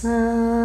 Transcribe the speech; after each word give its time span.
sun. 0.00 0.59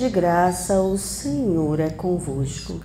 De 0.00 0.08
graça, 0.08 0.80
o 0.80 0.96
Senhor 0.96 1.78
é 1.78 1.90
convosco. 1.90 2.80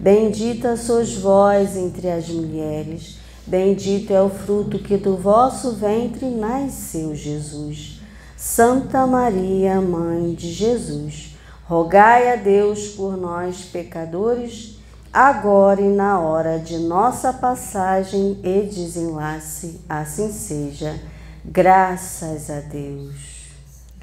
Bendita 0.00 0.76
sois 0.76 1.14
vós 1.14 1.76
entre 1.76 2.10
as 2.10 2.28
mulheres, 2.28 3.18
bendito 3.46 4.12
é 4.12 4.20
o 4.20 4.28
fruto 4.28 4.80
que 4.80 4.96
do 4.96 5.16
vosso 5.16 5.76
ventre 5.76 6.26
nasceu, 6.26 7.14
Jesus. 7.14 8.00
Santa 8.36 9.06
Maria, 9.06 9.80
Mãe 9.80 10.34
de 10.34 10.52
Jesus, 10.52 11.36
rogai 11.64 12.32
a 12.32 12.36
Deus 12.36 12.88
por 12.88 13.16
nós, 13.16 13.62
pecadores, 13.62 14.76
agora 15.12 15.80
e 15.80 15.88
na 15.88 16.18
hora 16.18 16.58
de 16.58 16.78
nossa 16.78 17.32
passagem 17.32 18.40
e 18.42 18.62
desenlace, 18.62 19.80
assim 19.88 20.32
seja. 20.32 21.00
Graças 21.44 22.50
a 22.50 22.58
Deus. 22.58 23.36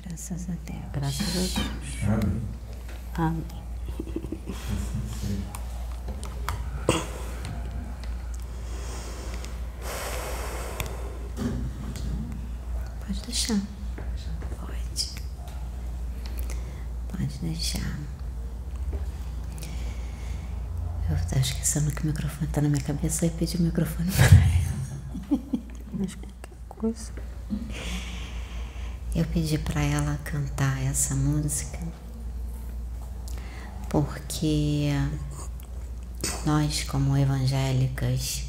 Graças 0.02 0.48
a 0.50 0.54
Deus. 0.66 0.84
Graças 0.94 1.58
a 1.58 1.62
Deus. 1.62 2.04
Amém. 2.08 2.53
Amém. 3.16 3.44
Pode 13.06 13.22
deixar. 13.28 13.60
Pode. 14.60 15.12
Pode 17.10 17.40
deixar. 17.40 18.00
Eu 21.10 21.30
tô 21.30 21.38
esquecendo 21.40 21.92
que 21.92 22.02
o 22.02 22.08
microfone 22.08 22.48
tá 22.48 22.62
na 22.62 22.70
minha 22.70 22.82
cabeça 22.84 23.28
e 23.28 23.30
pedi 23.30 23.58
o 23.58 23.62
microfone 23.62 24.12
pra 24.12 24.26
ela. 24.26 25.40
Mas 25.94 26.16
qualquer 26.16 26.58
coisa. 26.68 27.12
Eu 29.14 29.26
pedi 29.26 29.60
pra 29.60 29.82
ela 29.82 30.18
cantar 30.24 30.82
essa 30.82 31.14
música 31.14 31.78
porque 33.94 34.90
nós, 36.48 36.84
como 36.86 37.16
evangélicas, 37.16 38.46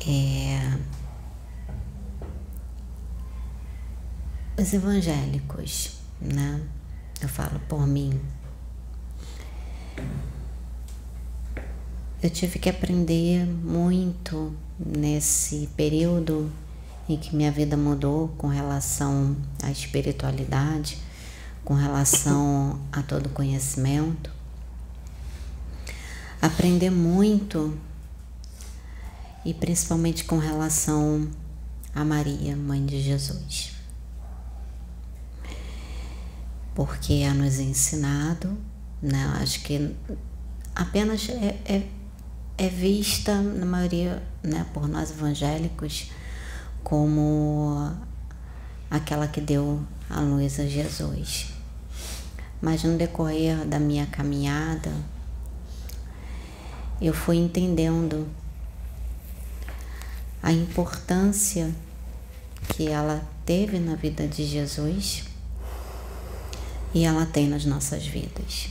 é, 0.00 0.78
os 4.58 4.72
evangélicos, 4.72 5.98
né? 6.18 6.62
Eu 7.20 7.28
falo 7.28 7.60
por 7.68 7.86
mim. 7.86 8.18
Eu 12.22 12.30
tive 12.30 12.58
que 12.58 12.70
aprender 12.70 13.44
muito 13.44 14.56
nesse 14.78 15.68
período 15.76 16.50
em 17.06 17.18
que 17.18 17.36
minha 17.36 17.52
vida 17.52 17.76
mudou 17.76 18.28
com 18.38 18.46
relação 18.46 19.36
à 19.62 19.70
espiritualidade, 19.70 20.96
com 21.68 21.74
relação 21.74 22.80
a 22.90 23.02
todo 23.02 23.28
conhecimento. 23.28 24.32
Aprender 26.40 26.88
muito 26.88 27.78
e 29.44 29.52
principalmente 29.52 30.24
com 30.24 30.38
relação 30.38 31.28
a 31.94 32.02
Maria, 32.06 32.56
mãe 32.56 32.86
de 32.86 33.02
Jesus. 33.02 33.72
Porque 36.74 37.12
é 37.16 37.34
nos 37.34 37.58
ensinado, 37.58 38.56
né? 39.02 39.30
Acho 39.38 39.60
que 39.60 39.94
apenas 40.74 41.28
é, 41.28 41.54
é, 41.66 41.86
é 42.56 42.68
vista, 42.70 43.42
na 43.42 43.66
maioria, 43.66 44.22
né, 44.42 44.64
por 44.72 44.88
nós 44.88 45.10
evangélicos, 45.10 46.10
como 46.82 47.94
aquela 48.90 49.28
que 49.28 49.42
deu 49.42 49.82
a 50.08 50.20
luz 50.20 50.58
a 50.58 50.64
Jesus. 50.64 51.57
Mas 52.60 52.82
no 52.82 52.96
decorrer 52.96 53.64
da 53.64 53.78
minha 53.78 54.06
caminhada, 54.06 54.92
eu 57.00 57.14
fui 57.14 57.36
entendendo 57.36 58.28
a 60.42 60.52
importância 60.52 61.72
que 62.68 62.88
ela 62.88 63.26
teve 63.44 63.78
na 63.78 63.94
vida 63.94 64.26
de 64.26 64.44
Jesus 64.44 65.24
e 66.94 67.04
ela 67.04 67.26
tem 67.26 67.48
nas 67.48 67.64
nossas 67.64 68.06
vidas. 68.06 68.68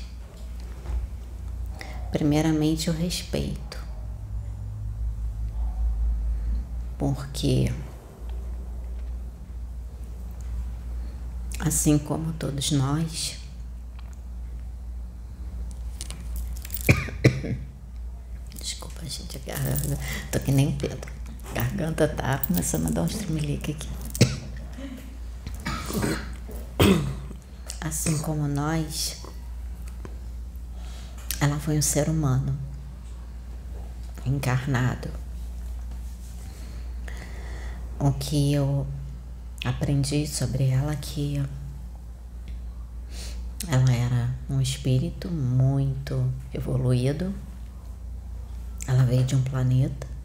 Primeiramente, 2.11 2.89
o 2.89 2.93
respeito, 2.93 3.77
porque 6.97 7.71
assim 11.59 11.97
como 11.97 12.33
todos 12.33 12.71
nós, 12.71 13.37
desculpa, 18.59 19.05
gente, 19.05 19.37
a 19.37 19.39
garganta, 19.39 19.99
tô 20.37 20.45
que 20.45 20.51
nem 20.51 20.71
Pedro, 20.71 21.11
garganta 21.53 22.07
tá 22.07 22.37
começando 22.39 22.87
a 22.87 22.91
dar 22.91 23.01
um 23.03 23.07
tremelique 23.07 23.71
aqui. 23.71 23.89
Assim 27.81 28.17
como 28.19 28.47
nós, 28.47 29.23
ela 31.39 31.57
foi 31.59 31.77
um 31.77 31.81
ser 31.81 32.09
humano 32.09 32.57
encarnado. 34.25 35.09
O 37.99 38.11
que 38.11 38.53
eu 38.53 38.85
aprendi 39.65 40.27
sobre 40.27 40.67
ela 40.67 40.91
é 40.91 40.97
que 40.97 41.43
ela 43.67 43.91
era 43.91 44.35
um 44.49 44.61
espírito 44.61 45.29
muito 45.29 46.31
evoluído. 46.53 47.33
Ela 48.87 49.03
veio 49.03 49.23
de 49.23 49.35
um 49.35 49.41
planeta 49.41 50.16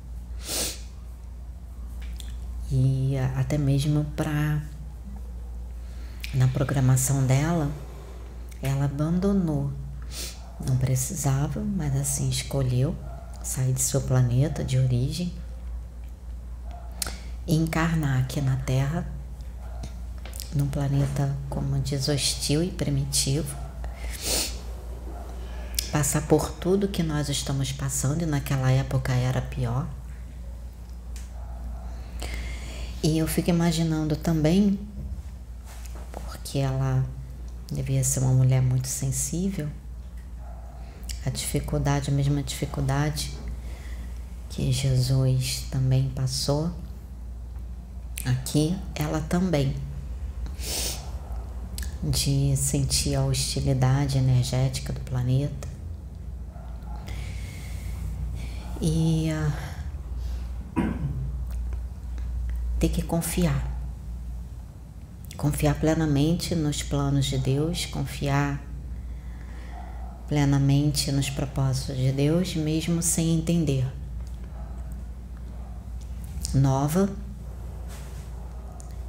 E 2.74 3.18
até 3.36 3.58
mesmo 3.58 4.06
para 4.16 4.62
na 6.32 6.48
programação 6.48 7.26
dela, 7.26 7.70
ela 8.62 8.86
abandonou. 8.86 9.70
Não 10.66 10.78
precisava, 10.78 11.60
mas 11.60 11.94
assim 11.94 12.30
escolheu 12.30 12.96
sair 13.42 13.74
de 13.74 13.82
seu 13.82 14.00
planeta 14.00 14.64
de 14.64 14.78
origem 14.78 15.34
e 17.46 17.56
encarnar 17.56 18.20
aqui 18.20 18.40
na 18.40 18.56
Terra, 18.56 19.06
num 20.54 20.68
planeta, 20.68 21.36
como 21.50 21.78
diz, 21.80 22.08
hostil 22.08 22.62
e 22.62 22.70
primitivo, 22.70 23.54
passar 25.90 26.22
por 26.22 26.50
tudo 26.52 26.88
que 26.88 27.02
nós 27.02 27.28
estamos 27.28 27.70
passando 27.70 28.22
e 28.22 28.26
naquela 28.26 28.70
época 28.70 29.12
era 29.12 29.42
pior. 29.42 29.86
E 33.02 33.18
eu 33.18 33.26
fico 33.26 33.50
imaginando 33.50 34.14
também, 34.14 34.78
porque 36.12 36.58
ela 36.58 37.04
devia 37.70 38.04
ser 38.04 38.20
uma 38.20 38.32
mulher 38.32 38.62
muito 38.62 38.86
sensível, 38.86 39.68
a 41.26 41.30
dificuldade, 41.30 42.10
a 42.10 42.12
mesma 42.12 42.42
dificuldade 42.42 43.32
que 44.48 44.70
Jesus 44.70 45.64
também 45.70 46.10
passou 46.10 46.70
aqui, 48.24 48.78
ela 48.94 49.20
também 49.20 49.74
de 52.02 52.56
sentir 52.56 53.14
a 53.14 53.24
hostilidade 53.24 54.18
energética 54.18 54.92
do 54.92 55.00
planeta. 55.00 55.68
E 58.80 59.28
ter 62.82 62.88
que 62.88 63.00
confiar, 63.00 63.64
confiar 65.36 65.76
plenamente 65.76 66.52
nos 66.56 66.82
planos 66.82 67.26
de 67.26 67.38
Deus, 67.38 67.86
confiar 67.86 68.60
plenamente 70.26 71.12
nos 71.12 71.30
propósitos 71.30 71.96
de 71.96 72.10
Deus, 72.10 72.56
mesmo 72.56 73.00
sem 73.00 73.36
entender. 73.36 73.86
Nova 76.52 77.08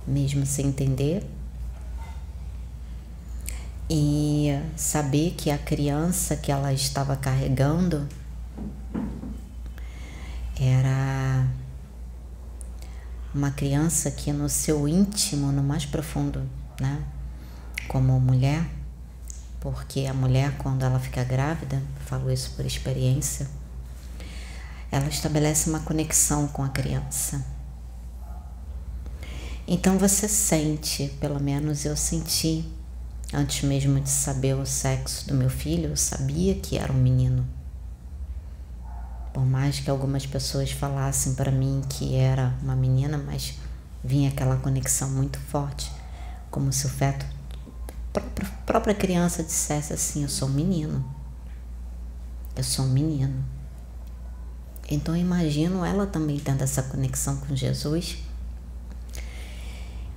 mesmo 0.06 0.46
sem 0.46 0.68
entender. 0.68 1.26
E 3.90 4.52
saber 4.76 5.32
que 5.32 5.50
a 5.50 5.58
criança 5.58 6.38
que 6.38 6.52
ela 6.52 6.72
estava 6.72 7.16
carregando 7.16 8.08
era 10.60 11.43
uma 13.34 13.52
criança 13.52 14.12
que 14.12 14.32
no 14.32 14.48
seu 14.48 14.88
íntimo, 14.88 15.52
no 15.52 15.64
mais 15.64 15.86
profundo, 15.86 16.48
né, 16.80 17.04
como 17.88 18.20
mulher, 18.20 18.64
porque 19.60 20.06
a 20.06 20.14
mulher 20.14 20.58
quando 20.58 20.84
ela 20.84 21.00
fica 21.00 21.24
grávida, 21.24 21.82
falo 22.06 22.32
isso 22.32 22.52
por 22.56 22.66
experiência, 22.66 23.48
ela 24.92 25.08
estabelece 25.08 25.70
uma 25.70 25.80
conexão 25.80 26.48
com 26.48 26.64
a 26.64 26.70
criança. 26.70 27.44
Então 29.68 29.98
você 29.98 30.28
sente, 30.28 31.08
pelo 31.20 31.40
menos 31.40 31.86
eu 31.86 31.96
senti, 31.96 32.70
antes 33.34 33.64
mesmo 33.64 34.00
de 34.00 34.10
saber 34.10 34.54
o 34.56 34.66
sexo 34.66 35.28
do 35.28 35.34
meu 35.34 35.50
filho, 35.50 35.90
eu 35.90 35.98
sabia 35.98 36.54
que 36.56 36.78
era 36.78 36.92
um 36.92 36.98
menino. 36.98 37.48
Por 39.34 39.46
mais 39.46 39.80
que 39.80 39.90
algumas 39.90 40.26
pessoas 40.26 40.72
falassem 40.72 41.34
para 41.34 41.52
mim 41.52 41.82
que 41.90 42.16
era 42.16 42.56
uma 42.62 42.76
menina, 42.76 43.18
mas 43.18 43.56
vinha 44.04 44.30
aquela 44.30 44.58
conexão 44.58 45.10
muito 45.10 45.40
forte, 45.40 45.92
como 46.52 46.72
se 46.72 46.86
o 46.86 46.90
feto, 46.90 47.26
a 48.16 48.46
própria 48.66 48.94
criança 48.94 49.44
dissesse 49.44 49.92
assim: 49.92 50.22
Eu 50.22 50.30
sou 50.30 50.48
um 50.48 50.52
menino, 50.52 51.04
eu 52.56 52.64
sou 52.64 52.86
um 52.86 52.90
menino. 52.90 53.44
Então 54.90 55.16
imagino 55.16 55.84
ela 55.84 56.06
também 56.06 56.38
tendo 56.40 56.62
essa 56.62 56.84
conexão 56.84 57.38
com 57.38 57.56
Jesus 57.56 58.18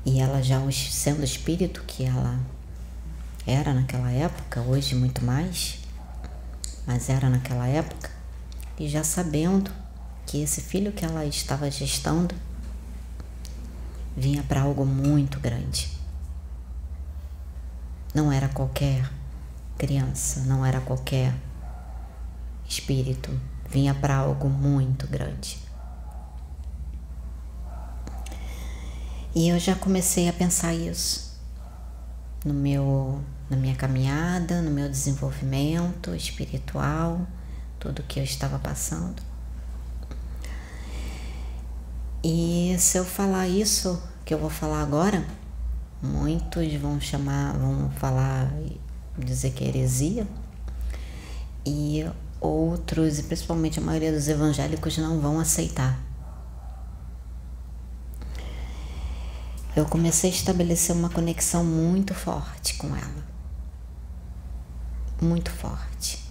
e 0.04 0.20
ela 0.20 0.42
já 0.42 0.60
sendo 0.70 1.24
espírito 1.24 1.82
que 1.84 2.04
ela 2.04 2.38
era 3.46 3.72
naquela 3.72 4.10
época, 4.10 4.60
hoje 4.60 4.94
muito 4.94 5.24
mais, 5.24 5.78
mas 6.86 7.08
era 7.08 7.28
naquela 7.28 7.66
época, 7.66 8.10
e 8.78 8.88
já 8.88 9.02
sabendo 9.02 9.70
que 10.26 10.42
esse 10.42 10.60
filho 10.60 10.92
que 10.92 11.04
ela 11.04 11.24
estava 11.24 11.70
gestando 11.70 12.34
vinha 14.16 14.42
para 14.42 14.62
algo 14.62 14.84
muito 14.84 15.38
grande. 15.38 15.90
Não 18.14 18.32
era 18.32 18.48
qualquer 18.48 19.10
criança, 19.76 20.40
não 20.40 20.64
era 20.64 20.80
qualquer 20.80 21.34
espírito, 22.66 23.30
vinha 23.68 23.94
para 23.94 24.16
algo 24.16 24.48
muito 24.48 25.06
grande. 25.06 25.58
E 29.34 29.50
eu 29.50 29.58
já 29.58 29.74
comecei 29.74 30.28
a 30.28 30.32
pensar 30.32 30.72
isso 30.72 31.38
no 32.42 32.54
meu, 32.54 33.20
na 33.50 33.56
minha 33.56 33.74
caminhada, 33.74 34.62
no 34.62 34.70
meu 34.70 34.88
desenvolvimento 34.88 36.14
espiritual, 36.14 37.26
tudo 37.86 38.02
que 38.02 38.18
eu 38.18 38.24
estava 38.24 38.58
passando. 38.58 39.22
E 42.22 42.74
se 42.78 42.98
eu 42.98 43.04
falar 43.04 43.46
isso 43.46 44.02
que 44.24 44.34
eu 44.34 44.38
vou 44.38 44.50
falar 44.50 44.82
agora, 44.82 45.24
muitos 46.02 46.74
vão 46.74 47.00
chamar, 47.00 47.56
vão 47.56 47.88
falar, 47.90 48.52
dizer 49.16 49.52
que 49.52 49.62
é 49.62 49.68
heresia, 49.68 50.26
e 51.64 52.04
outros, 52.40 53.20
e 53.20 53.22
principalmente 53.22 53.78
a 53.78 53.82
maioria 53.82 54.12
dos 54.12 54.26
evangélicos, 54.26 54.98
não 54.98 55.20
vão 55.20 55.38
aceitar. 55.38 56.04
eu 59.76 59.84
comecei 59.84 60.30
a 60.30 60.32
estabelecer 60.32 60.96
uma 60.96 61.10
conexão 61.10 61.62
muito 61.62 62.14
forte 62.14 62.76
com 62.76 62.96
ela. 62.96 63.26
Muito 65.20 65.50
forte. 65.50 66.25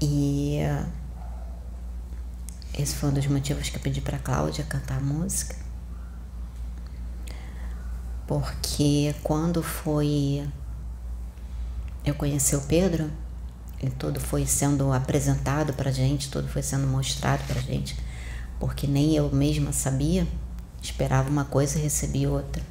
E 0.00 0.58
esse 2.78 2.94
foi 2.94 3.08
um 3.08 3.12
dos 3.12 3.26
motivos 3.26 3.68
que 3.68 3.76
eu 3.76 3.80
pedi 3.80 4.00
para 4.00 4.18
Cláudia 4.18 4.64
cantar 4.64 4.98
a 4.98 5.00
música. 5.00 5.56
Porque 8.26 9.14
quando 9.22 9.62
foi 9.62 10.46
eu 12.04 12.14
conheci 12.14 12.54
o 12.54 12.60
Pedro, 12.62 13.10
e 13.82 13.90
tudo 13.90 14.20
foi 14.20 14.46
sendo 14.46 14.92
apresentado 14.92 15.72
para 15.72 15.90
gente, 15.90 16.30
tudo 16.30 16.48
foi 16.48 16.62
sendo 16.62 16.86
mostrado 16.86 17.42
para 17.46 17.60
gente 17.60 17.96
porque 18.58 18.86
nem 18.86 19.14
eu 19.14 19.30
mesma 19.30 19.72
sabia, 19.72 20.26
esperava 20.80 21.28
uma 21.28 21.44
coisa 21.44 21.78
e 21.78 21.82
recebi 21.82 22.26
outra. 22.26 22.62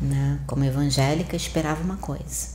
Né? 0.00 0.40
Como 0.46 0.64
evangélica, 0.64 1.36
esperava 1.36 1.82
uma 1.82 1.96
coisa 1.96 2.53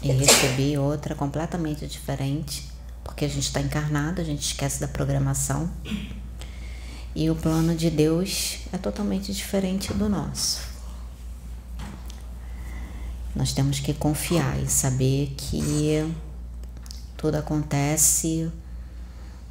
e 0.00 0.12
recebi 0.12 0.78
outra 0.78 1.14
completamente 1.14 1.86
diferente, 1.86 2.68
porque 3.04 3.24
a 3.24 3.28
gente 3.28 3.44
está 3.44 3.60
encarnado, 3.60 4.20
a 4.20 4.24
gente 4.24 4.42
esquece 4.42 4.80
da 4.80 4.88
programação 4.88 5.70
e 7.14 7.28
o 7.28 7.34
plano 7.34 7.74
de 7.74 7.90
Deus 7.90 8.60
é 8.72 8.78
totalmente 8.78 9.32
diferente 9.32 9.92
do 9.92 10.08
nosso. 10.08 10.62
Nós 13.34 13.52
temos 13.52 13.80
que 13.80 13.92
confiar 13.94 14.58
e 14.62 14.68
saber 14.68 15.34
que 15.36 16.14
tudo 17.16 17.36
acontece 17.36 18.50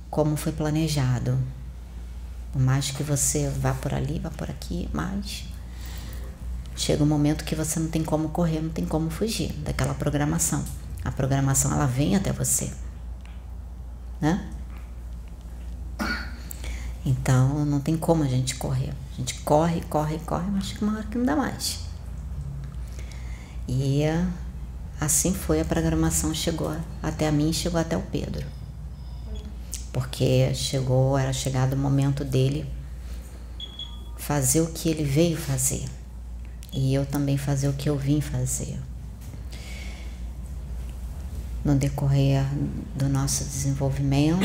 como 0.09 0.35
foi 0.35 0.51
planejado. 0.51 1.37
Por 2.51 2.61
mais 2.61 2.91
que 2.91 3.01
você 3.01 3.49
vá 3.49 3.73
por 3.73 3.93
ali, 3.93 4.19
vá 4.19 4.29
por 4.29 4.49
aqui, 4.49 4.89
mas 4.91 5.45
chega 6.81 7.03
um 7.03 7.07
momento 7.07 7.45
que 7.45 7.55
você 7.55 7.79
não 7.79 7.87
tem 7.87 8.03
como 8.03 8.29
correr, 8.29 8.61
não 8.61 8.69
tem 8.69 8.85
como 8.85 9.09
fugir 9.09 9.53
daquela 9.63 9.93
programação. 9.93 10.63
A 11.03 11.11
programação 11.11 11.71
ela 11.71 11.85
vem 11.85 12.15
até 12.15 12.31
você, 12.31 12.71
né? 14.19 14.49
Então 17.05 17.65
não 17.65 17.79
tem 17.79 17.97
como 17.97 18.23
a 18.23 18.27
gente 18.27 18.55
correr. 18.55 18.93
A 19.13 19.15
gente 19.17 19.35
corre, 19.41 19.81
corre, 19.81 20.19
corre, 20.19 20.49
mas 20.51 20.65
chega 20.65 20.85
uma 20.85 20.97
hora 20.97 21.03
que 21.03 21.17
não 21.17 21.25
dá 21.25 21.35
mais. 21.35 21.79
E 23.67 24.03
assim 24.99 25.33
foi 25.33 25.61
a 25.61 25.65
programação 25.65 26.33
chegou 26.33 26.75
até 27.01 27.27
a 27.27 27.31
mim, 27.31 27.51
chegou 27.53 27.79
até 27.79 27.97
o 27.97 28.01
Pedro 28.01 28.45
porque 29.91 30.53
chegou, 30.53 31.17
era 31.17 31.33
chegado 31.33 31.73
o 31.73 31.77
momento 31.77 32.23
dele 32.23 32.65
fazer 34.17 34.61
o 34.61 34.67
que 34.67 34.89
ele 34.89 35.03
veio 35.03 35.37
fazer 35.37 35.85
e 36.71 36.93
eu 36.93 37.05
também 37.05 37.37
fazer 37.37 37.67
o 37.67 37.73
que 37.73 37.89
eu 37.89 37.97
vim 37.97 38.21
fazer. 38.21 38.79
no 41.63 41.75
decorrer 41.75 42.43
do 42.95 43.07
nosso 43.07 43.43
desenvolvimento, 43.43 44.41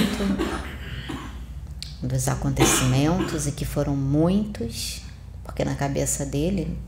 dos 2.02 2.28
acontecimentos 2.28 3.46
e 3.46 3.52
que 3.52 3.64
foram 3.64 3.96
muitos, 3.96 5.00
porque 5.42 5.64
na 5.64 5.74
cabeça 5.74 6.26
dele 6.26 6.78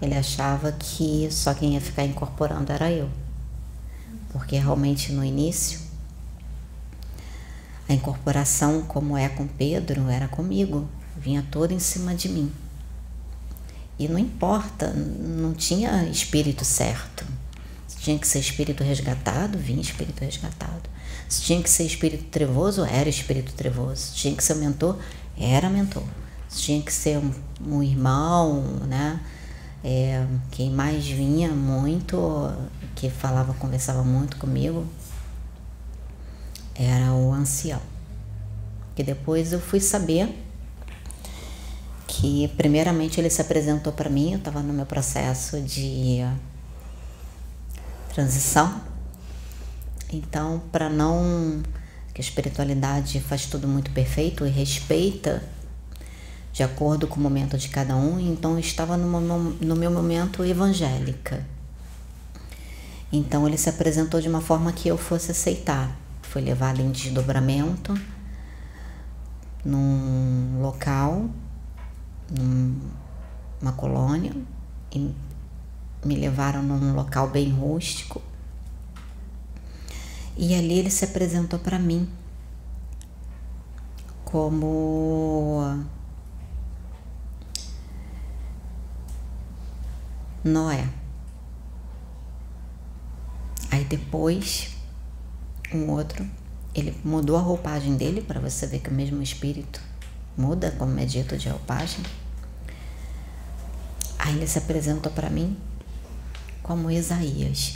ele 0.00 0.14
achava 0.14 0.72
que 0.72 1.28
só 1.30 1.54
quem 1.54 1.74
ia 1.74 1.80
ficar 1.80 2.04
incorporando 2.04 2.70
era 2.70 2.90
eu. 2.90 3.08
Porque 4.32 4.56
realmente 4.56 5.12
no 5.12 5.24
início 5.24 5.80
a 7.88 7.92
incorporação, 7.92 8.82
como 8.82 9.16
é 9.16 9.28
com 9.28 9.46
Pedro, 9.46 10.08
era 10.08 10.28
comigo, 10.28 10.88
vinha 11.16 11.44
toda 11.50 11.74
em 11.74 11.78
cima 11.78 12.14
de 12.14 12.28
mim. 12.28 12.52
E 13.98 14.08
não 14.08 14.18
importa, 14.18 14.92
não 14.92 15.52
tinha 15.52 16.04
espírito 16.04 16.64
certo. 16.64 17.24
Se 17.86 17.98
tinha 17.98 18.18
que 18.18 18.26
ser 18.26 18.40
espírito 18.40 18.82
resgatado, 18.82 19.58
vinha 19.58 19.80
espírito 19.80 20.24
resgatado. 20.24 20.90
Se 21.28 21.42
tinha 21.42 21.62
que 21.62 21.70
ser 21.70 21.84
espírito 21.84 22.24
trevoso, 22.24 22.84
era 22.84 23.08
espírito 23.08 23.52
trevoso. 23.52 23.96
Se 23.96 24.14
tinha 24.14 24.34
que 24.34 24.42
ser 24.42 24.54
mentor, 24.56 24.98
era 25.38 25.70
mentor. 25.70 26.04
Se 26.48 26.62
tinha 26.62 26.82
que 26.82 26.92
ser 26.92 27.18
um, 27.18 27.32
um 27.66 27.82
irmão, 27.82 28.62
né? 28.86 29.20
É, 29.84 30.24
quem 30.50 30.70
mais 30.70 31.06
vinha 31.06 31.48
muito, 31.48 32.52
que 32.94 33.10
falava, 33.10 33.54
conversava 33.54 34.04
muito 34.04 34.36
comigo, 34.36 34.86
era 36.74 37.12
o 37.12 37.32
ancião. 37.32 37.80
Que 38.94 39.02
depois 39.02 39.52
eu 39.52 39.60
fui 39.60 39.80
saber 39.80 40.41
que 42.12 42.46
primeiramente 42.58 43.18
ele 43.18 43.30
se 43.30 43.40
apresentou 43.40 43.90
para 43.90 44.10
mim, 44.10 44.32
eu 44.32 44.38
estava 44.38 44.60
no 44.60 44.74
meu 44.74 44.84
processo 44.84 45.58
de 45.62 46.18
transição. 48.12 48.82
Então, 50.12 50.62
para 50.70 50.90
não 50.90 51.62
que 52.12 52.20
a 52.20 52.24
espiritualidade 52.24 53.18
faz 53.20 53.46
tudo 53.46 53.66
muito 53.66 53.90
perfeito 53.92 54.44
e 54.44 54.50
respeita 54.50 55.42
de 56.52 56.62
acordo 56.62 57.06
com 57.06 57.16
o 57.16 57.22
momento 57.22 57.56
de 57.56 57.70
cada 57.70 57.96
um, 57.96 58.20
então 58.20 58.52
eu 58.52 58.58
estava 58.58 58.98
no, 58.98 59.18
no 59.18 59.74
meu 59.74 59.90
momento 59.90 60.44
evangélica. 60.44 61.46
Então 63.10 63.48
ele 63.48 63.56
se 63.56 63.70
apresentou 63.70 64.20
de 64.20 64.28
uma 64.28 64.42
forma 64.42 64.70
que 64.70 64.86
eu 64.86 64.98
fosse 64.98 65.30
aceitar. 65.30 65.96
Foi 66.20 66.42
levado 66.42 66.82
em 66.82 66.90
desdobramento 66.90 67.98
num 69.64 70.60
local 70.60 71.30
numa 72.30 73.72
colônia 73.72 74.32
e 74.90 75.14
me 76.04 76.16
levaram 76.16 76.62
num 76.62 76.94
local 76.94 77.28
bem 77.28 77.50
rústico. 77.50 78.20
E 80.36 80.54
ali 80.54 80.78
ele 80.78 80.90
se 80.90 81.04
apresentou 81.04 81.58
para 81.58 81.78
mim 81.78 82.08
como 84.24 85.84
Noé. 90.42 90.88
Aí 93.70 93.84
depois, 93.84 94.74
um 95.72 95.90
outro, 95.90 96.26
ele 96.74 96.96
mudou 97.04 97.36
a 97.36 97.40
roupagem 97.40 97.96
dele 97.96 98.22
para 98.22 98.40
você 98.40 98.66
ver 98.66 98.80
que 98.80 98.90
o 98.90 98.92
mesmo 98.92 99.22
espírito 99.22 99.91
muda 100.36 100.70
como 100.72 100.98
é 100.98 101.04
dito 101.04 101.36
de 101.36 101.48
roupagem. 101.48 102.04
Aí 104.18 104.36
ele 104.36 104.46
se 104.46 104.58
apresentou 104.58 105.10
para 105.12 105.28
mim 105.28 105.56
como 106.62 106.90
Isaías. 106.90 107.74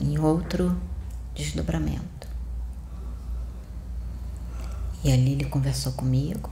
Em 0.00 0.18
outro 0.18 0.76
desdobramento. 1.34 2.28
E 5.02 5.12
ali 5.12 5.32
ele 5.32 5.44
conversou 5.44 5.92
comigo, 5.92 6.50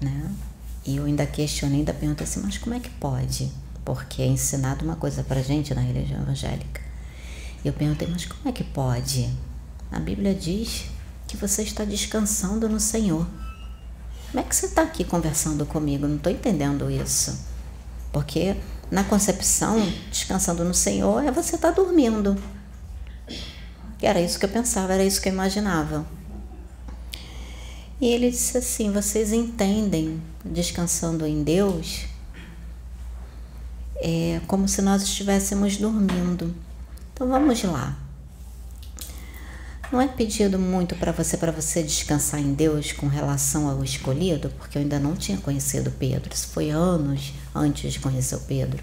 né? 0.00 0.34
E 0.86 0.96
eu 0.96 1.04
ainda 1.04 1.26
questionei, 1.26 1.78
ainda 1.78 1.94
perguntei 1.94 2.26
assim, 2.26 2.40
mas 2.42 2.58
como 2.58 2.74
é 2.74 2.80
que 2.80 2.90
pode? 2.90 3.50
Porque 3.84 4.22
é 4.22 4.26
ensinado 4.26 4.84
uma 4.84 4.96
coisa 4.96 5.22
pra 5.22 5.42
gente 5.42 5.74
na 5.74 5.80
religião 5.80 6.22
evangélica. 6.22 6.80
E 7.64 7.68
eu 7.68 7.72
perguntei, 7.72 8.08
mas 8.08 8.26
como 8.26 8.48
é 8.48 8.52
que 8.52 8.64
pode? 8.64 9.30
A 9.90 9.98
Bíblia 9.98 10.34
diz 10.34 10.86
que 11.34 11.40
você 11.40 11.62
está 11.62 11.84
descansando 11.84 12.68
no 12.68 12.78
Senhor. 12.78 13.26
Como 14.30 14.40
é 14.40 14.42
que 14.42 14.54
você 14.54 14.66
está 14.66 14.82
aqui 14.82 15.04
conversando 15.04 15.66
comigo? 15.66 16.06
Não 16.06 16.16
estou 16.16 16.32
entendendo 16.32 16.90
isso. 16.90 17.38
Porque 18.12 18.56
na 18.90 19.02
concepção, 19.04 19.80
descansando 20.10 20.64
no 20.64 20.74
Senhor 20.74 21.24
é 21.24 21.30
você 21.30 21.56
estar 21.56 21.68
tá 21.68 21.74
dormindo. 21.74 22.40
Era 24.00 24.20
isso 24.20 24.38
que 24.38 24.44
eu 24.44 24.50
pensava, 24.50 24.92
era 24.92 25.04
isso 25.04 25.20
que 25.20 25.28
eu 25.28 25.32
imaginava. 25.32 26.06
E 28.00 28.06
ele 28.06 28.30
disse 28.30 28.58
assim: 28.58 28.92
vocês 28.92 29.32
entendem 29.32 30.22
descansando 30.44 31.26
em 31.26 31.42
Deus 31.42 32.06
é 33.96 34.40
como 34.46 34.68
se 34.68 34.82
nós 34.82 35.02
estivéssemos 35.02 35.78
dormindo. 35.78 36.54
Então 37.12 37.26
vamos 37.26 37.62
lá. 37.62 38.03
Não 39.92 40.00
é 40.00 40.08
pedido 40.08 40.58
muito 40.58 40.96
para 40.96 41.12
você 41.12 41.36
para 41.36 41.52
você 41.52 41.82
descansar 41.82 42.40
em 42.40 42.54
Deus 42.54 42.92
com 42.92 43.06
relação 43.06 43.68
ao 43.68 43.84
escolhido, 43.84 44.50
porque 44.58 44.78
eu 44.78 44.82
ainda 44.82 44.98
não 44.98 45.14
tinha 45.14 45.38
conhecido 45.38 45.90
Pedro. 45.90 46.32
Isso 46.32 46.48
foi 46.48 46.70
anos 46.70 47.32
antes 47.54 47.92
de 47.92 48.00
conhecer 48.00 48.34
o 48.34 48.40
Pedro. 48.40 48.82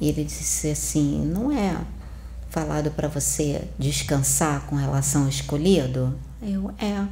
E 0.00 0.08
ele 0.08 0.24
disse 0.24 0.70
assim: 0.70 1.24
não 1.24 1.52
é 1.52 1.76
falado 2.50 2.90
para 2.90 3.08
você 3.08 3.68
descansar 3.78 4.66
com 4.66 4.76
relação 4.76 5.24
ao 5.24 5.28
escolhido? 5.28 6.14
Eu 6.42 6.70
é. 6.78 7.06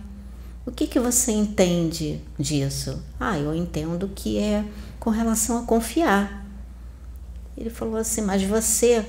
O 0.64 0.70
que 0.70 0.86
que 0.86 1.00
você 1.00 1.32
entende 1.32 2.20
disso? 2.38 3.02
Ah, 3.18 3.36
eu 3.36 3.54
entendo 3.54 4.08
que 4.14 4.38
é 4.38 4.64
com 5.00 5.10
relação 5.10 5.58
a 5.58 5.66
confiar. 5.66 6.46
Ele 7.56 7.70
falou 7.70 7.96
assim: 7.96 8.20
mas 8.22 8.42
você 8.42 9.04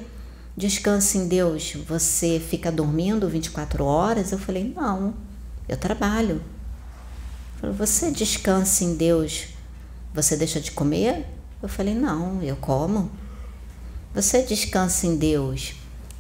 descansa 0.56 1.18
em 1.18 1.28
Deus, 1.28 1.74
você 1.88 2.40
fica 2.40 2.72
dormindo 2.72 3.28
24 3.28 3.84
horas? 3.84 4.32
Eu 4.32 4.38
falei, 4.38 4.74
não, 4.76 5.14
eu 5.68 5.76
trabalho. 5.78 6.36
Ele 6.36 7.60
falou, 7.60 7.76
você 7.76 8.12
descansa 8.12 8.84
em 8.84 8.96
Deus, 8.96 9.48
você 10.14 10.38
deixa 10.38 10.60
de 10.60 10.72
comer? 10.72 11.26
Eu 11.62 11.70
falei, 11.70 11.96
não, 11.96 12.42
eu 12.44 12.56
como. 12.56 13.12
Você 14.14 14.44
descansa 14.44 15.08
em 15.08 15.18
Deus, 15.18 15.74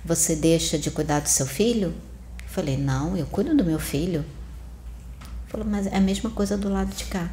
você 0.03 0.35
deixa 0.35 0.79
de 0.79 0.89
cuidar 0.89 1.19
do 1.19 1.29
seu 1.29 1.45
filho? 1.45 1.93
Eu 2.41 2.49
falei, 2.49 2.77
não, 2.77 3.15
eu 3.15 3.25
cuido 3.27 3.55
do 3.55 3.63
meu 3.63 3.79
filho. 3.79 4.21
Ele 4.21 5.47
falou, 5.47 5.67
mas 5.67 5.85
é 5.85 5.95
a 5.95 6.01
mesma 6.01 6.31
coisa 6.31 6.57
do 6.57 6.69
lado 6.69 6.95
de 6.95 7.05
cá. 7.05 7.29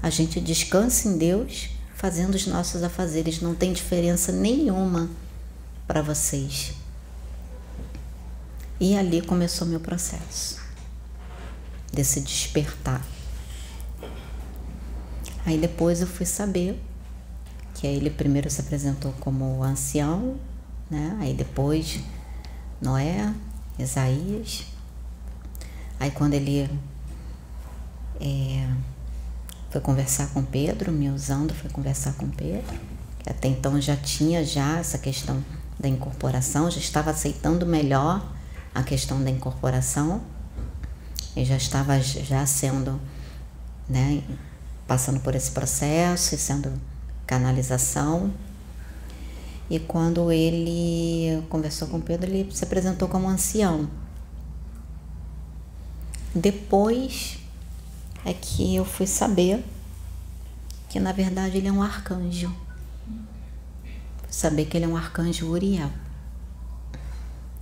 A 0.00 0.10
gente 0.10 0.40
descansa 0.40 1.08
em 1.08 1.18
Deus 1.18 1.70
fazendo 1.96 2.34
os 2.34 2.46
nossos 2.46 2.82
afazeres, 2.82 3.40
não 3.40 3.54
tem 3.54 3.72
diferença 3.72 4.30
nenhuma 4.30 5.08
para 5.86 6.02
vocês. 6.02 6.74
E 8.78 8.94
ali 8.94 9.22
começou 9.22 9.66
meu 9.66 9.80
processo 9.80 10.60
desse 11.90 12.20
despertar. 12.20 13.02
Aí 15.46 15.56
depois 15.56 16.02
eu 16.02 16.06
fui 16.06 16.26
saber 16.26 16.78
que 17.74 17.86
ele 17.86 18.10
primeiro 18.10 18.50
se 18.50 18.60
apresentou 18.60 19.12
como 19.18 19.62
ancião, 19.62 20.36
né? 20.90 21.16
Aí 21.18 21.32
depois 21.32 22.00
Noé, 22.80 23.32
Isaías. 23.78 24.64
Aí 25.98 26.10
quando 26.10 26.34
ele 26.34 26.68
é, 28.20 28.68
foi 29.70 29.80
conversar 29.80 30.28
com 30.28 30.42
Pedro, 30.42 30.92
me 30.92 31.10
usando, 31.10 31.54
foi 31.54 31.70
conversar 31.70 32.14
com 32.14 32.28
Pedro, 32.28 32.78
que 33.18 33.30
até 33.30 33.48
então 33.48 33.80
já 33.80 33.96
tinha 33.96 34.44
já 34.44 34.78
essa 34.78 34.98
questão 34.98 35.44
da 35.78 35.88
incorporação, 35.88 36.70
já 36.70 36.78
estava 36.78 37.10
aceitando 37.10 37.66
melhor 37.66 38.26
a 38.74 38.82
questão 38.82 39.22
da 39.22 39.30
incorporação 39.30 40.22
e 41.34 41.44
já 41.44 41.56
estava 41.56 42.00
já 42.00 42.46
sendo, 42.46 43.00
né, 43.88 44.22
passando 44.86 45.20
por 45.20 45.34
esse 45.34 45.50
processo 45.50 46.34
e 46.34 46.38
sendo 46.38 46.72
canalização. 47.26 48.32
E 49.68 49.78
quando 49.80 50.30
ele 50.30 51.42
conversou 51.48 51.88
com 51.88 52.00
Pedro, 52.00 52.30
ele 52.30 52.50
se 52.54 52.64
apresentou 52.64 53.08
como 53.08 53.28
ancião. 53.28 53.90
Depois 56.34 57.38
é 58.26 58.34
que 58.34 58.74
eu 58.74 58.84
fui 58.84 59.06
saber 59.06 59.64
que 60.88 60.98
na 60.98 61.12
verdade 61.12 61.58
ele 61.58 61.68
é 61.68 61.72
um 61.72 61.80
arcanjo. 61.80 62.52
Saber 64.28 64.66
que 64.66 64.76
ele 64.76 64.84
é 64.84 64.88
um 64.88 64.96
arcanjo 64.96 65.46
Uriel, 65.46 65.90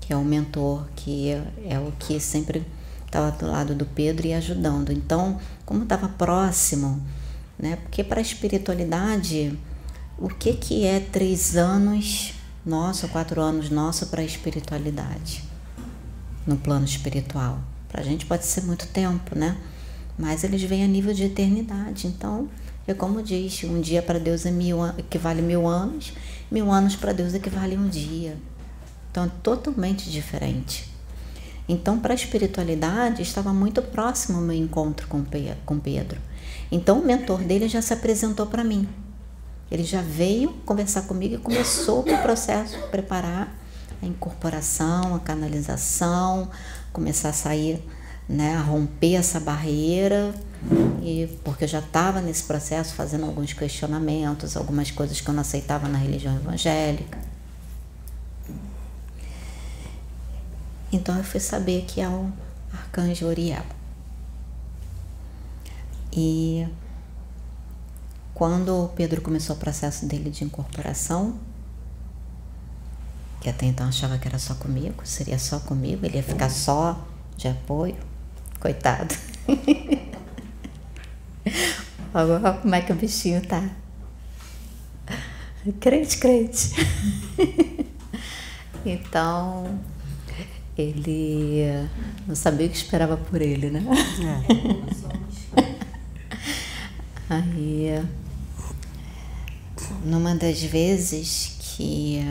que 0.00 0.10
é 0.10 0.16
o 0.16 0.24
mentor, 0.24 0.86
que 0.96 1.32
é, 1.68 1.78
o 1.78 1.92
que 1.92 2.18
sempre 2.18 2.66
estava 3.04 3.30
do 3.30 3.46
lado 3.46 3.74
do 3.74 3.84
Pedro 3.84 4.26
e 4.26 4.32
ajudando. 4.32 4.90
Então, 4.90 5.38
como 5.66 5.82
estava 5.82 6.08
próximo, 6.08 7.00
né? 7.58 7.76
Porque 7.76 8.02
para 8.02 8.18
a 8.18 8.22
espiritualidade 8.22 9.56
o 10.18 10.30
que, 10.30 10.54
que 10.54 10.86
é 10.86 10.98
três 10.98 11.56
anos 11.56 12.32
nosso, 12.64 13.06
quatro 13.08 13.42
anos 13.42 13.68
nosso 13.68 14.06
para 14.06 14.22
a 14.22 14.24
espiritualidade, 14.24 15.44
no 16.46 16.56
plano 16.56 16.86
espiritual. 16.86 17.60
Para 17.88 18.00
a 18.00 18.04
gente 18.04 18.24
pode 18.24 18.46
ser 18.46 18.62
muito 18.62 18.86
tempo, 18.86 19.38
né? 19.38 19.58
Mas 20.18 20.44
eles 20.44 20.62
vêm 20.62 20.84
a 20.84 20.88
nível 20.88 21.12
de 21.12 21.24
eternidade. 21.24 22.06
Então, 22.06 22.48
é 22.86 22.94
como 22.94 23.22
diz, 23.22 23.64
um 23.64 23.80
dia 23.80 24.02
para 24.02 24.18
Deus 24.18 24.46
é 24.46 24.50
mil, 24.50 24.78
equivale 24.98 25.42
mil 25.42 25.66
anos, 25.66 26.12
mil 26.50 26.70
anos 26.70 26.96
para 26.96 27.12
Deus 27.12 27.34
equivale 27.34 27.76
um 27.76 27.88
dia. 27.88 28.36
Então, 29.10 29.24
é 29.24 29.30
totalmente 29.42 30.10
diferente. 30.10 30.92
Então, 31.68 31.98
para 31.98 32.12
a 32.12 32.14
espiritualidade, 32.14 33.22
estava 33.22 33.52
muito 33.52 33.80
próximo 33.80 34.38
o 34.38 34.42
meu 34.42 34.56
encontro 34.56 35.08
com 35.08 35.22
Pedro. 35.80 36.20
Então, 36.70 37.00
o 37.00 37.04
mentor 37.04 37.40
dele 37.40 37.68
já 37.68 37.80
se 37.80 37.92
apresentou 37.92 38.46
para 38.46 38.62
mim. 38.62 38.86
Ele 39.70 39.82
já 39.82 40.02
veio 40.02 40.50
conversar 40.66 41.02
comigo 41.02 41.34
e 41.34 41.38
começou 41.38 42.00
o 42.00 42.18
processo 42.18 42.76
de 42.76 42.86
preparar 42.88 43.56
a 44.02 44.06
incorporação, 44.06 45.14
a 45.14 45.20
canalização, 45.20 46.50
começar 46.92 47.30
a 47.30 47.32
sair, 47.32 47.82
né, 48.28 48.56
a 48.56 48.60
romper 48.60 49.14
essa 49.14 49.38
barreira, 49.38 50.34
e 51.02 51.28
porque 51.44 51.64
eu 51.64 51.68
já 51.68 51.80
estava 51.80 52.20
nesse 52.20 52.44
processo 52.44 52.94
fazendo 52.94 53.26
alguns 53.26 53.52
questionamentos, 53.52 54.56
algumas 54.56 54.90
coisas 54.90 55.20
que 55.20 55.28
eu 55.28 55.34
não 55.34 55.42
aceitava 55.42 55.88
na 55.88 55.98
religião 55.98 56.34
evangélica. 56.34 57.18
Então 60.90 61.16
eu 61.18 61.24
fui 61.24 61.40
saber 61.40 61.84
que 61.86 62.00
é 62.00 62.08
o 62.08 62.32
arcanjo 62.72 63.26
Uriel. 63.26 63.64
E 66.12 66.66
quando 68.32 68.90
Pedro 68.94 69.20
começou 69.20 69.56
o 69.56 69.58
processo 69.58 70.06
dele 70.06 70.30
de 70.30 70.44
incorporação, 70.44 71.34
que 73.40 73.50
até 73.50 73.66
então 73.66 73.86
achava 73.88 74.16
que 74.16 74.26
era 74.26 74.38
só 74.38 74.54
comigo, 74.54 75.04
seria 75.04 75.38
só 75.38 75.58
comigo, 75.58 76.06
ele 76.06 76.16
ia 76.16 76.22
ficar 76.22 76.48
só 76.48 77.06
de 77.36 77.48
apoio, 77.48 77.96
coitado. 78.64 79.14
Olha 82.14 82.54
como 82.54 82.74
é 82.74 82.80
que 82.80 82.92
o 82.92 82.94
bichinho 82.94 83.42
tá. 83.42 83.62
Crente, 85.80 86.16
crente. 86.16 86.70
então, 88.86 89.78
ele 90.78 91.86
não 92.26 92.34
sabia 92.34 92.66
o 92.66 92.70
que 92.70 92.76
esperava 92.76 93.18
por 93.18 93.42
ele, 93.42 93.68
né? 93.68 93.84
É. 95.60 95.74
Aí 97.34 98.02
numa 100.06 100.34
das 100.34 100.62
vezes 100.62 101.58
que 101.60 102.22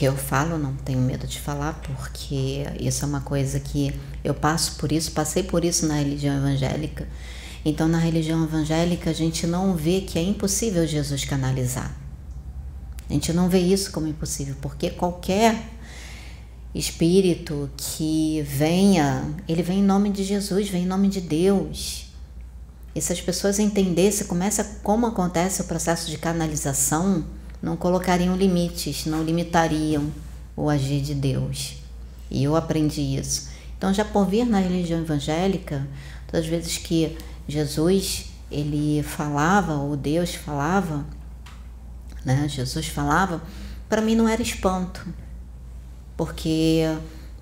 que 0.00 0.06
eu 0.06 0.16
falo, 0.16 0.56
não 0.56 0.74
tenho 0.76 0.98
medo 0.98 1.26
de 1.26 1.38
falar, 1.38 1.74
porque 1.82 2.64
isso 2.80 3.04
é 3.04 3.06
uma 3.06 3.20
coisa 3.20 3.60
que 3.60 3.94
eu 4.24 4.32
passo 4.32 4.76
por 4.76 4.90
isso, 4.90 5.12
passei 5.12 5.42
por 5.42 5.62
isso 5.62 5.86
na 5.86 5.96
religião 5.96 6.34
evangélica. 6.38 7.06
Então, 7.66 7.86
na 7.86 7.98
religião 7.98 8.42
evangélica, 8.42 9.10
a 9.10 9.12
gente 9.12 9.46
não 9.46 9.76
vê 9.76 10.00
que 10.00 10.18
é 10.18 10.22
impossível 10.22 10.86
Jesus 10.86 11.26
canalizar. 11.26 11.94
A 13.10 13.12
gente 13.12 13.30
não 13.34 13.50
vê 13.50 13.58
isso 13.58 13.92
como 13.92 14.06
impossível, 14.06 14.56
porque 14.62 14.88
qualquer 14.88 15.68
espírito 16.74 17.70
que 17.76 18.40
venha, 18.40 19.34
ele 19.46 19.62
vem 19.62 19.80
em 19.80 19.84
nome 19.84 20.08
de 20.08 20.24
Jesus, 20.24 20.70
vem 20.70 20.84
em 20.84 20.86
nome 20.86 21.08
de 21.08 21.20
Deus. 21.20 22.10
E 22.94 23.02
se 23.02 23.12
as 23.12 23.20
pessoas 23.20 23.58
entendessem 23.58 24.26
começa 24.26 24.64
como 24.82 25.04
acontece 25.04 25.60
o 25.60 25.64
processo 25.64 26.10
de 26.10 26.16
canalização, 26.16 27.22
não 27.62 27.76
colocariam 27.76 28.36
limites, 28.36 29.06
não 29.06 29.22
limitariam 29.22 30.10
o 30.56 30.68
agir 30.68 31.00
de 31.00 31.14
Deus. 31.14 31.76
E 32.30 32.44
eu 32.44 32.56
aprendi 32.56 33.00
isso. 33.00 33.50
Então, 33.76 33.92
já 33.92 34.04
por 34.04 34.26
vir 34.26 34.44
na 34.44 34.58
religião 34.58 35.00
evangélica, 35.00 35.86
todas 36.26 36.44
as 36.44 36.50
vezes 36.50 36.78
que 36.78 37.16
Jesus 37.48 38.26
ele 38.50 39.02
falava, 39.02 39.74
ou 39.74 39.96
Deus 39.96 40.34
falava, 40.34 41.04
né? 42.24 42.48
Jesus 42.48 42.88
falava, 42.88 43.40
para 43.88 44.00
mim 44.00 44.14
não 44.14 44.28
era 44.28 44.42
espanto, 44.42 45.06
porque 46.16 46.84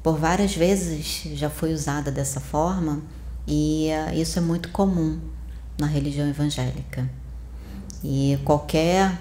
por 0.03 0.17
várias 0.19 0.55
vezes 0.55 1.23
já 1.35 1.51
foi 1.51 1.73
usada 1.73 2.11
dessa 2.11 2.41
forma 2.41 3.03
e 3.47 3.89
uh, 3.91 4.15
isso 4.15 4.39
é 4.39 4.43
muito 4.43 4.69
comum 4.69 5.19
na 5.79 5.87
religião 5.87 6.29
evangélica. 6.29 7.09
E 8.05 8.39
qualquer 8.45 9.19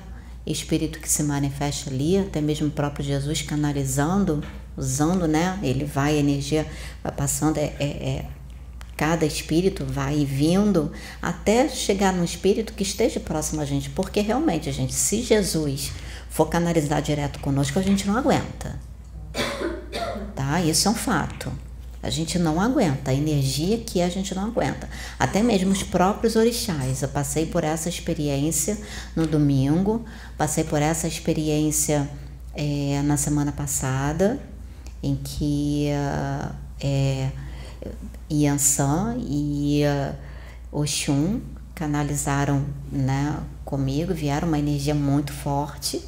espírito 0.52 1.00
que 1.00 1.10
se 1.10 1.24
manifesta 1.24 1.90
ali, 1.90 2.18
até 2.18 2.42
mesmo 2.42 2.68
o 2.68 2.72
próprio 2.72 3.06
Jesus 3.06 3.42
canalizando, 3.42 4.44
usando, 4.76 5.28
né? 5.28 5.60
Ele 5.62 5.86
vai, 5.86 6.16
a 6.16 6.20
energia 6.20 6.66
vai 7.04 7.12
passando, 7.12 7.58
é, 7.58 7.74
é, 7.80 7.86
é 7.86 8.26
cada 8.96 9.26
espírito 9.26 9.86
vai 9.86 10.26
vindo 10.26 10.92
até 11.22 11.70
chegar 11.70 12.12
num 12.12 12.24
espírito 12.24 12.74
que 12.74 12.82
esteja 12.82 13.20
próximo 13.20 13.62
a 13.62 13.66
gente, 13.66 13.92
porque 13.92 14.22
realmente, 14.22 14.72
gente, 14.72 14.94
se 14.94 15.22
Jesus 15.22 15.92
for 16.30 16.48
canalizar 16.50 17.02
direto 17.02 17.40
conosco, 17.40 17.78
a 17.78 17.82
gente 17.82 18.08
não 18.08 18.18
aguenta. 18.18 18.80
Tá? 20.36 20.62
Isso 20.62 20.88
é 20.88 20.92
um 20.92 20.96
fato. 20.96 21.52
A 22.02 22.10
gente 22.10 22.38
não 22.38 22.62
aguenta, 22.62 23.12
a 23.12 23.14
energia 23.14 23.80
que 23.80 24.02
a 24.02 24.10
gente 24.10 24.36
não 24.36 24.46
aguenta. 24.46 24.88
Até 25.18 25.42
mesmo 25.42 25.72
os 25.72 25.82
próprios 25.82 26.36
orixás. 26.36 27.02
Eu 27.02 27.10
passei 27.10 27.46
por 27.46 27.64
essa 27.64 27.90
experiência 27.90 28.78
no 29.16 29.26
domingo, 29.26 30.06
passei 30.38 30.64
por 30.64 30.82
essa 30.82 31.08
experiência 31.08 32.08
é, 32.54 33.02
na 33.04 33.18
semana 33.18 33.52
passada, 33.52 34.40
em 35.02 35.16
que 35.16 35.88
é, 36.80 37.32
Yansan 38.32 39.18
e 39.20 39.82
Oxum 40.72 41.42
canalizaram 41.74 42.66
né, 42.92 43.38
comigo, 43.66 44.14
vieram 44.14 44.48
uma 44.48 44.60
energia 44.60 44.96
muito 44.96 45.34
forte, 45.34 46.02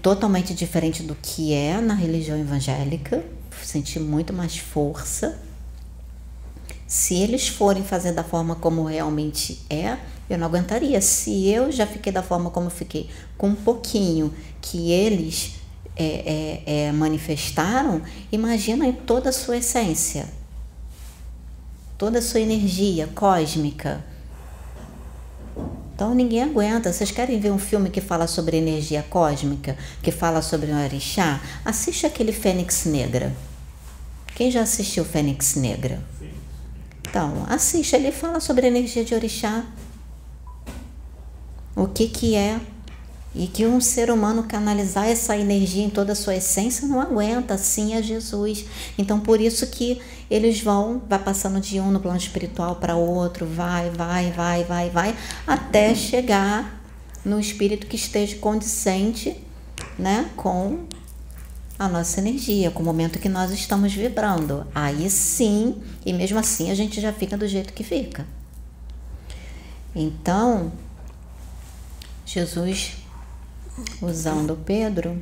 totalmente 0.00 0.54
diferente 0.54 1.02
do 1.02 1.14
que 1.14 1.52
é 1.52 1.80
na 1.80 1.94
religião 1.94 2.38
evangélica 2.38 3.22
sentir 3.66 4.00
muito 4.00 4.32
mais 4.32 4.56
força. 4.58 5.38
Se 6.86 7.14
eles 7.14 7.48
forem 7.48 7.82
fazer 7.82 8.12
da 8.12 8.22
forma 8.22 8.54
como 8.56 8.84
realmente 8.84 9.64
é, 9.70 9.96
eu 10.28 10.38
não 10.38 10.46
aguentaria. 10.46 11.00
Se 11.00 11.48
eu 11.48 11.70
já 11.70 11.86
fiquei 11.86 12.12
da 12.12 12.22
forma 12.22 12.50
como 12.50 12.70
fiquei, 12.70 13.08
com 13.36 13.48
um 13.48 13.54
pouquinho 13.54 14.32
que 14.60 14.90
eles 14.90 15.54
é, 15.96 16.04
é, 16.66 16.86
é, 16.86 16.92
manifestaram, 16.92 18.02
imagina 18.30 18.86
em 18.86 18.92
toda 18.92 19.30
a 19.30 19.32
sua 19.32 19.58
essência, 19.58 20.26
toda 21.98 22.18
a 22.18 22.22
sua 22.22 22.40
energia 22.40 23.08
cósmica. 23.14 24.04
Então 25.94 26.14
ninguém 26.14 26.42
aguenta. 26.42 26.92
Vocês 26.92 27.10
querem 27.10 27.38
ver 27.38 27.52
um 27.52 27.58
filme 27.58 27.90
que 27.90 28.00
fala 28.00 28.26
sobre 28.26 28.56
energia 28.56 29.02
cósmica, 29.08 29.76
que 30.02 30.10
fala 30.10 30.42
sobre 30.42 30.72
um 30.72 30.82
orixá? 30.82 31.40
Assiste 31.64 32.06
aquele 32.06 32.32
Fênix 32.32 32.86
Negra. 32.86 33.32
Quem 34.34 34.50
já 34.50 34.62
assistiu 34.62 35.04
Fênix 35.04 35.54
Negra? 35.56 36.02
Então, 37.08 37.44
assiste, 37.48 37.94
ele 37.94 38.10
fala 38.10 38.40
sobre 38.40 38.64
a 38.64 38.68
energia 38.68 39.04
de 39.04 39.14
orixá. 39.14 39.64
O 41.76 41.86
que 41.86 42.08
que 42.08 42.34
é 42.34 42.60
e 43.34 43.46
que 43.46 43.66
um 43.66 43.80
ser 43.80 44.10
humano 44.10 44.44
canalizar 44.44 45.06
essa 45.06 45.36
energia 45.36 45.82
em 45.82 45.90
toda 45.90 46.12
a 46.12 46.14
sua 46.14 46.36
essência 46.36 46.86
não 46.86 47.00
aguenta, 47.00 47.54
assim 47.54 47.94
é 47.94 48.02
Jesus. 48.02 48.64
Então 48.98 49.18
por 49.20 49.40
isso 49.40 49.66
que 49.68 50.00
eles 50.30 50.60
vão, 50.60 51.02
vai 51.08 51.18
passando 51.18 51.60
de 51.60 51.80
um 51.80 51.90
no 51.90 52.00
plano 52.00 52.18
espiritual 52.18 52.76
para 52.76 52.94
outro, 52.94 53.46
vai, 53.46 53.88
vai, 53.90 54.30
vai, 54.32 54.64
vai, 54.64 54.90
vai, 54.90 55.16
até 55.46 55.94
chegar 55.94 56.82
no 57.24 57.40
espírito 57.40 57.86
que 57.86 57.96
esteja 57.96 58.36
condicente, 58.36 59.36
né, 59.98 60.30
com 60.36 60.80
a 61.82 61.88
nossa 61.88 62.20
energia, 62.20 62.70
com 62.70 62.80
o 62.80 62.86
momento 62.86 63.18
que 63.18 63.28
nós 63.28 63.50
estamos 63.50 63.92
vibrando. 63.92 64.64
Aí 64.72 65.10
sim, 65.10 65.82
e 66.06 66.12
mesmo 66.12 66.38
assim 66.38 66.70
a 66.70 66.76
gente 66.76 67.00
já 67.00 67.12
fica 67.12 67.36
do 67.36 67.48
jeito 67.48 67.72
que 67.72 67.82
fica. 67.82 68.24
Então, 69.92 70.70
Jesus, 72.24 72.92
usando 74.00 74.56
Pedro, 74.64 75.20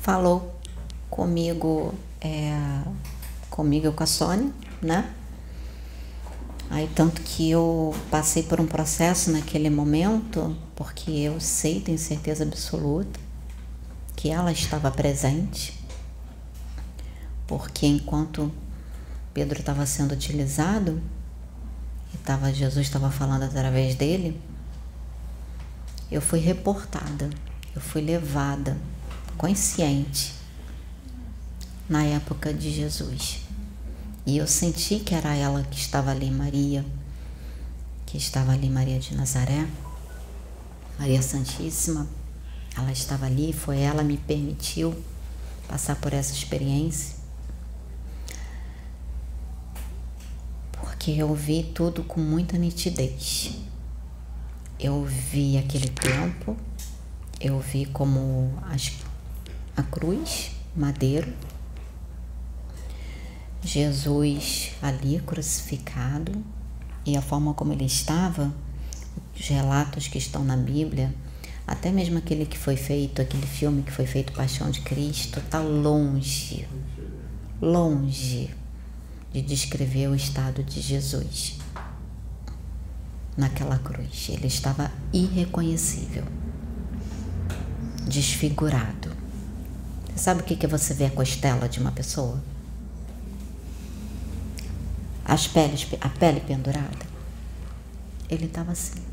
falou 0.00 0.58
comigo, 1.08 1.94
é, 2.20 2.82
comigo 3.48 3.92
com 3.92 4.02
a 4.02 4.06
Sônia, 4.06 4.50
né? 4.82 5.14
Aí 6.68 6.90
tanto 6.92 7.22
que 7.22 7.48
eu 7.52 7.94
passei 8.10 8.42
por 8.42 8.60
um 8.60 8.66
processo 8.66 9.30
naquele 9.30 9.70
momento, 9.70 10.56
porque 10.74 11.12
eu 11.12 11.38
sei, 11.38 11.80
tenho 11.80 11.98
certeza 11.98 12.42
absoluta, 12.42 13.27
que 14.18 14.30
ela 14.30 14.50
estava 14.50 14.90
presente, 14.90 15.72
porque 17.46 17.86
enquanto 17.86 18.52
Pedro 19.32 19.60
estava 19.60 19.86
sendo 19.86 20.10
utilizado, 20.10 21.00
e 22.12 22.16
tava, 22.18 22.52
Jesus 22.52 22.84
estava 22.84 23.12
falando 23.12 23.44
através 23.44 23.94
dele, 23.94 24.40
eu 26.10 26.20
fui 26.20 26.40
reportada, 26.40 27.30
eu 27.76 27.80
fui 27.80 28.00
levada, 28.02 28.76
consciente, 29.36 30.34
na 31.88 32.02
época 32.02 32.52
de 32.52 32.72
Jesus. 32.72 33.42
E 34.26 34.36
eu 34.36 34.48
senti 34.48 34.98
que 34.98 35.14
era 35.14 35.32
ela 35.36 35.62
que 35.62 35.78
estava 35.78 36.10
ali, 36.10 36.28
Maria, 36.28 36.84
que 38.04 38.16
estava 38.18 38.50
ali, 38.50 38.68
Maria 38.68 38.98
de 38.98 39.14
Nazaré, 39.14 39.64
Maria 40.98 41.22
Santíssima. 41.22 42.17
Ela 42.76 42.92
estava 42.92 43.26
ali, 43.26 43.52
foi 43.52 43.78
ela 43.78 44.02
me 44.02 44.16
permitiu 44.16 44.94
passar 45.66 45.96
por 45.96 46.12
essa 46.12 46.32
experiência. 46.32 47.16
Porque 50.72 51.12
eu 51.12 51.34
vi 51.34 51.62
tudo 51.62 52.02
com 52.02 52.20
muita 52.20 52.56
nitidez. 52.56 53.56
Eu 54.78 55.04
vi 55.04 55.58
aquele 55.58 55.88
tempo, 55.88 56.56
eu 57.40 57.58
vi 57.60 57.86
como 57.86 58.56
as, 58.70 58.92
a 59.76 59.82
cruz, 59.82 60.52
madeiro, 60.74 61.32
Jesus 63.62 64.72
ali 64.80 65.20
crucificado 65.20 66.32
e 67.04 67.16
a 67.16 67.22
forma 67.22 67.54
como 67.54 67.72
ele 67.72 67.84
estava, 67.84 68.52
os 69.34 69.48
relatos 69.48 70.08
que 70.08 70.18
estão 70.18 70.44
na 70.44 70.56
Bíblia, 70.56 71.14
até 71.68 71.92
mesmo 71.92 72.16
aquele 72.16 72.46
que 72.46 72.56
foi 72.56 72.76
feito, 72.76 73.20
aquele 73.20 73.46
filme 73.46 73.82
que 73.82 73.92
foi 73.92 74.06
feito 74.06 74.32
Paixão 74.32 74.70
de 74.70 74.80
Cristo, 74.80 75.38
está 75.38 75.60
longe, 75.60 76.66
longe 77.60 78.48
de 79.30 79.42
descrever 79.42 80.08
o 80.08 80.14
estado 80.14 80.64
de 80.64 80.80
Jesus 80.80 81.58
naquela 83.36 83.78
cruz. 83.78 84.30
Ele 84.30 84.46
estava 84.46 84.90
irreconhecível, 85.12 86.24
desfigurado. 88.08 89.14
Você 90.06 90.18
sabe 90.18 90.40
o 90.40 90.44
que 90.44 90.64
é 90.64 90.68
você 90.68 90.94
ver 90.94 91.04
a 91.04 91.10
costela 91.10 91.68
de 91.68 91.80
uma 91.80 91.92
pessoa? 91.92 92.42
As 95.22 95.46
peles, 95.46 95.86
a 96.00 96.08
pele 96.08 96.40
pendurada. 96.40 97.06
Ele 98.30 98.46
estava 98.46 98.72
assim. 98.72 99.07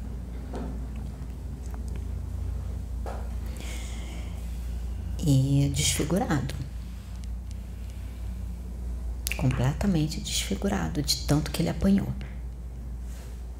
E 5.25 5.71
desfigurado. 5.73 6.53
Completamente 9.35 10.21
desfigurado, 10.21 11.01
de 11.01 11.25
tanto 11.25 11.51
que 11.51 11.61
ele 11.61 11.69
apanhou. 11.69 12.07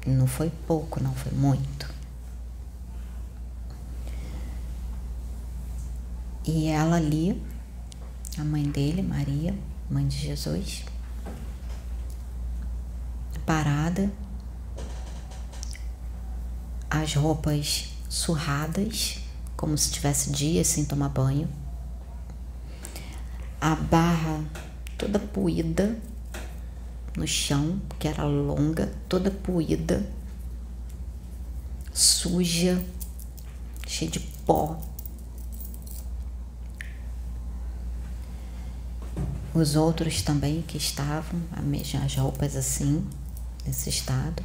Não 0.06 0.26
foi 0.26 0.50
pouco, 0.66 1.02
não 1.02 1.12
foi 1.14 1.32
muito. 1.32 1.92
E 6.46 6.68
ela 6.68 6.96
ali, 6.96 7.42
a 8.38 8.44
mãe 8.44 8.62
dele, 8.62 9.02
Maria, 9.02 9.52
mãe 9.90 10.06
de 10.06 10.16
Jesus, 10.16 10.84
parada, 13.44 14.12
as 16.88 17.14
roupas 17.14 17.88
surradas, 18.08 19.20
como 19.56 19.76
se 19.76 19.90
tivesse 19.90 20.30
dias 20.30 20.66
sem 20.66 20.84
tomar 20.84 21.08
banho, 21.08 21.48
a 23.60 23.74
barra 23.74 24.44
toda 24.98 25.18
puída 25.18 25.98
no 27.16 27.26
chão, 27.26 27.80
que 27.98 28.06
era 28.06 28.24
longa, 28.24 28.92
toda 29.08 29.30
puída, 29.30 30.06
suja, 31.92 32.82
cheia 33.86 34.10
de 34.10 34.20
pó. 34.20 34.78
Os 39.54 39.74
outros 39.74 40.20
também 40.20 40.60
que 40.60 40.76
estavam, 40.76 41.40
as 42.04 42.14
roupas 42.16 42.54
assim, 42.54 43.06
nesse 43.64 43.88
estado. 43.88 44.42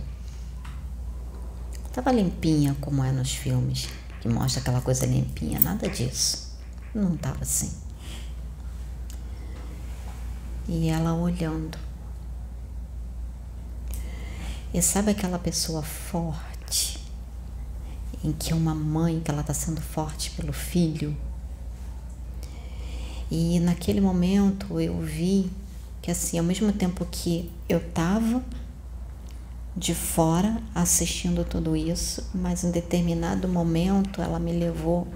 Tava 1.92 2.14
limpinha 2.14 2.74
como 2.80 3.04
é 3.04 3.12
nos 3.12 3.36
filmes, 3.36 3.90
que 4.22 4.30
mostra 4.30 4.62
aquela 4.62 4.80
coisa 4.82 5.06
limpinha, 5.06 5.60
nada 5.60 5.90
disso. 5.90 6.56
Não 6.94 7.18
tava 7.18 7.42
assim. 7.42 7.72
E 10.68 10.88
ela 10.90 11.14
olhando. 11.14 11.78
E 14.74 14.82
sabe 14.82 15.12
aquela 15.12 15.40
pessoa 15.40 15.82
forte, 15.82 16.98
em 18.24 18.32
que 18.32 18.54
uma 18.54 18.74
mãe 18.74 19.20
que 19.20 19.30
ela 19.32 19.42
está 19.42 19.54
sendo 19.54 19.82
forte 19.82 20.32
pelo 20.32 20.54
filho? 20.54 21.18
E 23.30 23.60
naquele 23.60 24.00
momento 24.00 24.80
eu 24.80 25.02
vi 25.02 25.52
que 26.02 26.12
assim, 26.12 26.38
ao 26.38 26.46
mesmo 26.46 26.72
tempo 26.72 27.06
que 27.06 27.52
eu 27.68 27.80
estava 27.80 28.44
de 29.76 29.96
fora 29.96 30.62
assistindo 30.76 31.46
tudo 31.46 31.76
isso, 31.76 32.24
mas 32.34 32.64
em 32.64 32.72
determinado 32.72 33.48
momento 33.48 34.22
ela 34.22 34.40
me 34.40 34.52
levou 34.52 35.08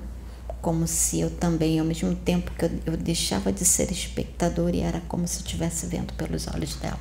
como 0.62 0.88
se 0.88 1.20
eu 1.20 1.30
também, 1.30 1.80
ao 1.80 1.86
mesmo 1.86 2.16
tempo 2.16 2.52
que 2.52 2.66
eu, 2.66 2.72
eu 2.88 2.98
deixava 2.98 3.52
de 3.52 3.64
ser 3.64 3.92
espectador 3.92 4.74
e 4.74 4.80
era 4.80 5.02
como 5.02 5.28
se 5.28 5.38
eu 5.38 5.46
estivesse 5.46 5.86
vendo 5.86 6.14
pelos 6.14 6.48
olhos 6.48 6.76
dela. 6.76 7.00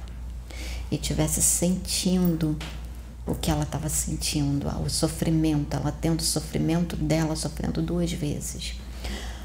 E 0.91 0.97
estivesse 0.97 1.41
sentindo 1.41 2.59
o 3.27 3.35
que 3.35 3.51
ela 3.51 3.63
estava 3.63 3.89
sentindo, 3.89 4.69
o 4.85 4.91
sofrimento, 4.91 5.75
ela 5.75 5.91
tendo 5.91 6.21
o 6.21 6.25
sofrimento 6.25 6.95
dela, 6.95 7.35
sofrendo 7.35 7.81
duas 7.81 8.13
vezes, 8.13 8.75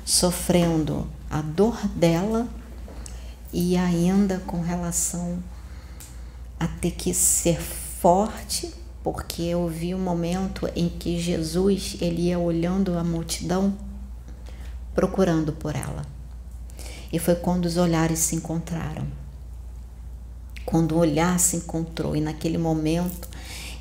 sofrendo 0.04 1.08
a 1.30 1.41
dor 1.41 1.78
dela 1.88 2.45
e 3.54 3.78
ainda 3.78 4.39
com 4.39 4.60
relação 4.60 5.41
a 6.60 6.67
ter 6.67 6.91
que 6.91 7.13
ser 7.13 7.58
forte, 8.00 8.74
porque 9.04 9.42
eu 9.42 9.68
vi 9.68 9.94
um 9.94 10.00
momento 10.00 10.70
em 10.74 10.88
que 10.88 11.20
Jesus 11.20 11.98
ele 12.00 12.24
ia 12.24 12.40
olhando 12.40 12.98
a 12.98 13.04
multidão, 13.04 13.78
procurando 14.96 15.52
por 15.52 15.76
ela. 15.76 16.06
E 17.12 17.20
foi 17.20 17.36
quando 17.36 17.66
os 17.66 17.76
olhares 17.76 18.20
se 18.20 18.36
encontraram. 18.36 19.06
Quando 20.66 20.94
o 20.94 21.00
olhar 21.00 21.40
se 21.40 21.58
encontrou, 21.58 22.16
e 22.16 22.22
naquele 22.22 22.58
momento 22.58 23.28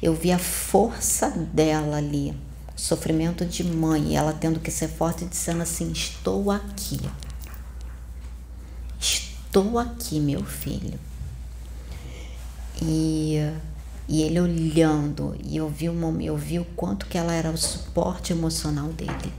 eu 0.02 0.14
vi 0.14 0.33
a 0.33 0.38
força 0.38 1.28
dela 1.31 1.98
ali, 1.98 2.35
sofrimento 2.74 3.44
de 3.44 3.62
mãe, 3.62 4.16
ela 4.16 4.33
tendo 4.33 4.59
que 4.59 4.70
ser 4.70 4.88
forte, 4.88 5.24
dizendo 5.26 5.62
assim: 5.62 5.92
Estou 5.92 6.50
aqui. 6.50 6.98
Estou 8.98 9.78
aqui, 9.78 10.18
meu 10.18 10.44
filho. 10.44 10.98
E 12.81 13.52
e 14.08 14.22
ele 14.22 14.40
olhando, 14.40 15.36
e 15.44 15.58
eu 15.58 15.68
vi, 15.68 15.86
uma, 15.86 16.22
eu 16.22 16.34
vi 16.34 16.58
o 16.58 16.64
quanto 16.64 17.04
que 17.04 17.18
ela 17.18 17.34
era 17.34 17.50
o 17.50 17.58
suporte 17.58 18.32
emocional 18.32 18.88
dele. 18.88 19.32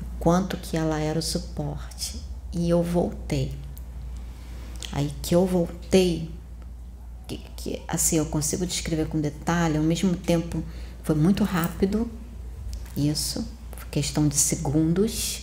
O 0.00 0.18
quanto 0.18 0.56
que 0.56 0.74
ela 0.74 0.98
era 0.98 1.18
o 1.18 1.22
suporte. 1.22 2.18
E 2.50 2.70
eu 2.70 2.82
voltei. 2.82 3.54
Aí 4.90 5.12
que 5.20 5.34
eu 5.34 5.44
voltei, 5.44 6.30
que, 7.26 7.42
que 7.54 7.82
assim, 7.86 8.16
eu 8.16 8.24
consigo 8.24 8.64
descrever 8.64 9.06
com 9.08 9.20
detalhe, 9.20 9.76
ao 9.76 9.84
mesmo 9.84 10.16
tempo 10.16 10.64
foi 11.02 11.14
muito 11.14 11.44
rápido, 11.44 12.10
isso, 12.96 13.46
questão 13.90 14.26
de 14.26 14.36
segundos, 14.36 15.42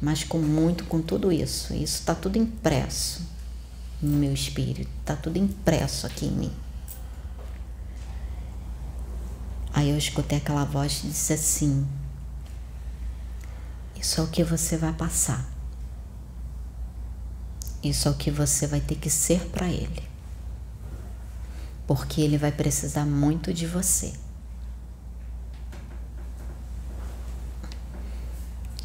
mas 0.00 0.22
com 0.22 0.38
muito, 0.38 0.84
com 0.84 1.02
tudo 1.02 1.32
isso. 1.32 1.74
Isso 1.74 1.98
está 1.98 2.14
tudo 2.14 2.38
impresso 2.38 3.31
no 4.02 4.16
meu 4.16 4.32
espírito, 4.32 4.90
tá 5.04 5.14
tudo 5.14 5.38
impresso 5.38 6.06
aqui 6.06 6.26
em 6.26 6.32
mim. 6.32 6.52
Aí 9.72 9.88
eu 9.88 9.96
escutei 9.96 10.38
aquela 10.38 10.64
voz 10.64 11.00
que 11.00 11.06
disse 11.06 11.32
assim: 11.32 11.86
Isso 13.96 14.20
é 14.20 14.24
o 14.24 14.26
que 14.26 14.42
você 14.42 14.76
vai 14.76 14.92
passar. 14.92 15.48
Isso 17.82 18.06
é 18.06 18.10
o 18.10 18.14
que 18.14 18.30
você 18.30 18.66
vai 18.66 18.80
ter 18.80 18.96
que 18.96 19.08
ser 19.08 19.40
para 19.48 19.68
ele. 19.68 20.02
Porque 21.86 22.20
ele 22.20 22.38
vai 22.38 22.52
precisar 22.52 23.04
muito 23.04 23.52
de 23.52 23.66
você. 23.66 24.12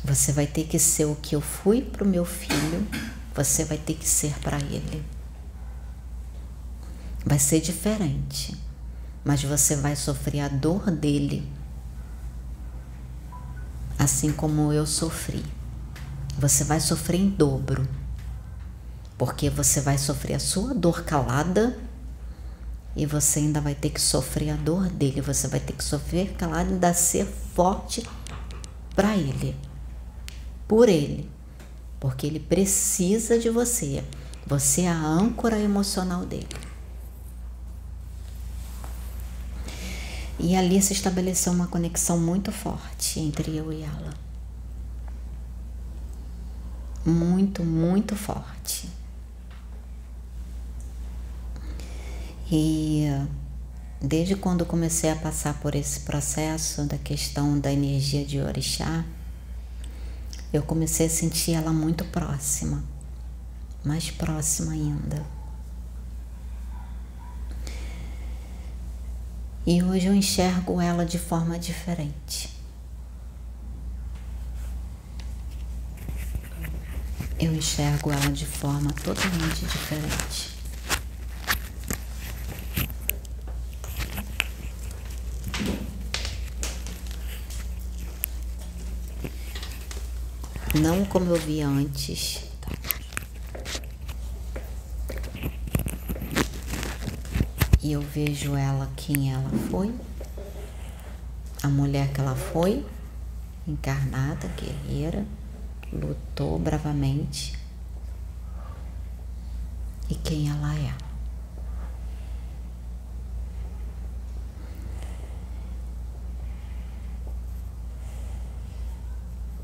Você 0.03 0.32
vai 0.32 0.47
ter 0.47 0.65
que 0.65 0.80
ser 0.80 1.06
o 1.06 1.15
que 1.15 1.36
eu 1.36 1.41
fui 1.41 1.82
para 1.82 2.03
o 2.03 2.08
meu 2.08 2.23
filho 2.23 2.88
você 3.38 3.63
vai 3.63 3.78
ter 3.78 3.93
que 3.93 4.10
ser 4.10 4.34
para 4.39 4.58
Ele. 4.58 5.06
Vai 7.23 7.38
ser 7.38 7.62
diferente, 7.62 8.58
mas 9.23 9.43
você 9.43 9.76
vai 9.76 9.95
sofrer 9.95 10.39
a 10.39 10.47
dor 10.47 10.89
dele, 10.89 11.47
assim 14.00 14.32
como 14.32 14.73
eu 14.73 14.88
sofri. 14.88 15.45
Você 16.39 16.63
vai 16.63 16.80
sofrer 16.80 17.19
em 17.19 17.30
dobro, 17.30 17.88
porque 19.19 19.52
você 19.52 19.82
vai 19.82 20.00
sofrer 20.00 20.36
a 20.36 20.39
sua 20.39 20.73
dor 20.73 21.04
calada 21.04 21.78
e 22.95 23.06
você 23.06 23.39
ainda 23.39 23.62
vai 23.62 23.76
ter 23.76 23.91
que 23.91 24.02
sofrer 24.02 24.50
a 24.50 24.56
dor 24.56 24.89
dele, 24.89 25.21
você 25.21 25.47
vai 25.47 25.60
ter 25.60 25.73
que 25.73 25.84
sofrer 25.84 26.34
calado 26.34 26.71
e 26.71 26.73
ainda 26.73 26.93
ser 26.93 27.26
forte 27.26 28.04
para 28.95 29.15
ele, 29.15 29.56
por 30.67 30.89
ele, 30.89 31.30
porque 31.99 32.27
ele 32.27 32.39
precisa 32.39 33.38
de 33.39 33.49
você. 33.49 34.03
Você 34.45 34.81
é 34.81 34.88
a 34.88 34.97
âncora 34.97 35.60
emocional 35.60 36.25
dele. 36.25 36.47
E 40.39 40.55
ali 40.55 40.81
se 40.81 40.93
estabeleceu 40.93 41.51
uma 41.51 41.67
conexão 41.67 42.19
muito 42.19 42.51
forte 42.51 43.19
entre 43.19 43.55
eu 43.55 43.73
e 43.73 43.81
ela. 43.81 44.13
Muito, 47.03 47.63
muito 47.63 48.15
forte. 48.15 48.88
E 52.51 53.05
desde 54.01 54.36
quando 54.36 54.65
comecei 54.65 55.10
a 55.10 55.15
passar 55.15 55.60
por 55.60 55.73
esse 55.73 56.01
processo 56.01 56.83
da 56.83 56.97
questão 56.97 57.60
da 57.60 57.71
energia 57.71 58.23
de 58.23 58.39
orixá, 58.39 59.03
eu 60.58 60.63
comecei 60.63 61.06
a 61.06 61.10
sentir 61.10 61.54
ela 61.54 61.72
muito 61.72 62.04
próxima, 62.06 62.84
mais 63.84 64.10
próxima 64.10 64.72
ainda. 64.72 65.24
E 69.65 69.84
hoje 69.84 70.08
eu 70.08 70.13
enxergo 70.13 70.82
ela 70.82 71.06
de 71.06 71.20
forma 71.20 71.60
diferente. 71.60 72.56
Eu 77.39 77.54
enxergo 77.54 78.12
ela 78.12 78.32
de 78.32 78.46
forma 78.46 78.91
totalmente 78.93 79.63
diferente. 79.65 80.57
Não 90.82 91.06
como 91.06 91.34
eu 91.34 91.40
via 91.40 91.68
antes. 91.68 92.44
E 97.82 97.92
eu 97.92 98.02
vejo 98.02 98.56
ela 98.56 98.92
quem 98.96 99.32
ela 99.32 99.50
foi, 99.72 99.94
a 101.63 101.68
mulher 101.68 102.12
que 102.12 102.20
ela 102.20 102.36
foi, 102.36 102.86
encarnada, 103.66 104.48
guerreira, 104.50 105.26
lutou 105.92 106.60
bravamente. 106.60 107.58
E 110.10 110.16
quem 110.16 110.50
ela 110.50 110.76
é. 110.76 111.07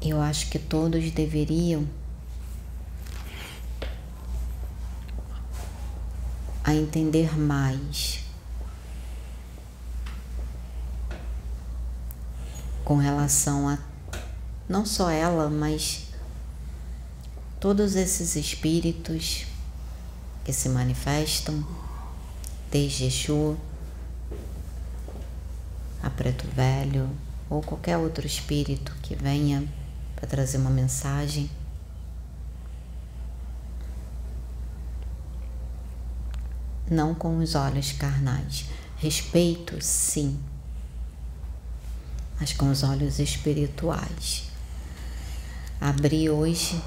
Eu 0.06 0.22
acho 0.22 0.50
que 0.50 0.60
todos 0.60 1.12
deveriam 1.12 1.88
a 6.62 6.76
entender 6.76 7.40
mais 7.40 8.20
com 12.84 12.98
relação 12.98 13.70
a 13.70 13.78
não 14.68 14.86
só 14.86 15.10
ela, 15.10 15.50
mas 15.50 16.08
todos 17.58 17.96
esses 17.96 18.36
espíritos 18.36 19.46
que 20.44 20.52
se 20.52 20.68
manifestam 20.68 21.66
desde 22.70 23.06
Exu, 23.06 23.56
a 26.02 26.10
Preto 26.10 26.46
Velho 26.48 27.10
ou 27.50 27.62
qualquer 27.62 27.98
outro 27.98 28.28
espírito 28.28 28.94
que 29.02 29.16
venha 29.16 29.66
para 30.24 30.30
trazer 30.30 30.58
uma 30.58 30.70
mensagem. 30.70 31.50
Não 36.90 37.14
com 37.14 37.40
os 37.40 37.56
olhos 37.56 37.92
carnais. 37.92 38.66
Respeito, 38.96 39.84
sim, 39.84 40.40
mas 42.40 42.54
com 42.54 42.72
os 42.72 42.84
olhos 42.84 43.20
espirituais. 43.20 44.50
Abrir 45.82 46.30
hoje 46.30 46.82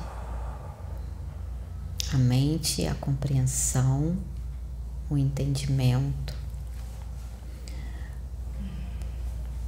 a 2.15 2.17
mente, 2.17 2.87
a 2.87 2.95
compreensão, 2.95 4.17
o 5.11 5.19
entendimento 5.19 6.35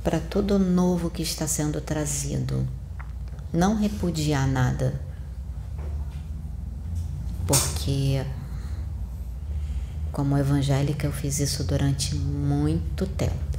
para 0.03 0.21
tudo 0.21 0.59
novo 0.59 1.11
que 1.11 1.21
está 1.21 1.47
sendo 1.47 1.83
trazido 1.83 2.67
não 3.53 3.77
repudiar 3.77 4.47
nada, 4.47 5.01
porque 7.47 8.25
como 10.13 10.37
evangélica 10.37 11.07
eu 11.07 11.13
fiz 11.13 11.39
isso 11.41 11.65
durante 11.65 12.15
muito 12.15 13.07
tempo. 13.07 13.59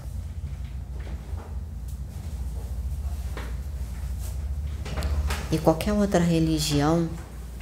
E 5.51 5.57
qualquer 5.57 5.93
outra 5.93 6.19
religião 6.19 7.09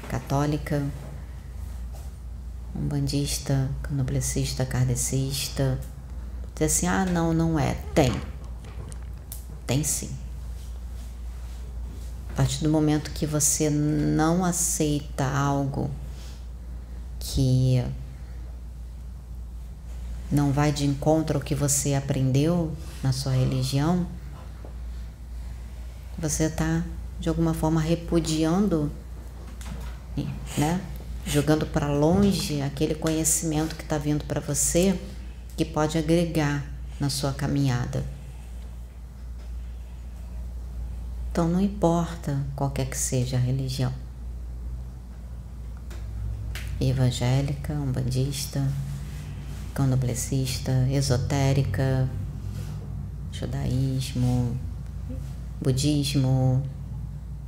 católica, 0.10 0.84
umbandista, 2.76 3.70
canoblecista, 3.82 4.66
kardecista, 4.66 5.80
diz 6.54 6.74
assim: 6.74 6.88
ah, 6.88 7.06
não, 7.06 7.34
não 7.34 7.58
é. 7.58 7.76
Tem. 7.94 8.12
Tem 9.66 9.86
sim 9.86 10.27
partir 12.38 12.62
do 12.64 12.70
momento 12.70 13.10
que 13.10 13.26
você 13.26 13.68
não 13.68 14.46
aceita 14.46 15.26
algo 15.26 15.90
que 17.20 17.84
não 20.32 20.52
vai 20.52 20.72
de 20.72 20.86
encontro 20.86 21.40
ao 21.40 21.44
que 21.44 21.56
você 21.56 21.96
aprendeu 21.96 22.72
na 23.02 23.12
sua 23.12 23.32
religião, 23.32 24.06
você 26.16 26.44
está 26.44 26.84
de 27.20 27.28
alguma 27.28 27.56
forma 27.56 27.82
repudiando, 27.82 28.92
né? 30.56 30.80
Jogando 31.26 31.66
para 31.66 31.88
longe 31.88 32.62
aquele 32.62 32.94
conhecimento 32.94 33.76
que 33.76 33.82
está 33.82 33.98
vindo 33.98 34.24
para 34.26 34.40
você 34.40 35.00
que 35.58 35.66
pode 35.66 35.98
agregar 35.98 36.64
na 37.00 37.10
sua 37.10 37.34
caminhada. 37.34 38.17
Então 41.38 41.48
não 41.48 41.62
importa 41.62 42.44
qualquer 42.56 42.88
que 42.90 42.98
seja 42.98 43.38
a 43.38 43.40
religião. 43.40 43.94
Evangélica, 46.82 47.76
umbandista, 47.76 48.68
candomblessista, 49.72 50.72
esotérica, 50.90 52.10
judaísmo, 53.32 54.58
budismo, 55.62 56.64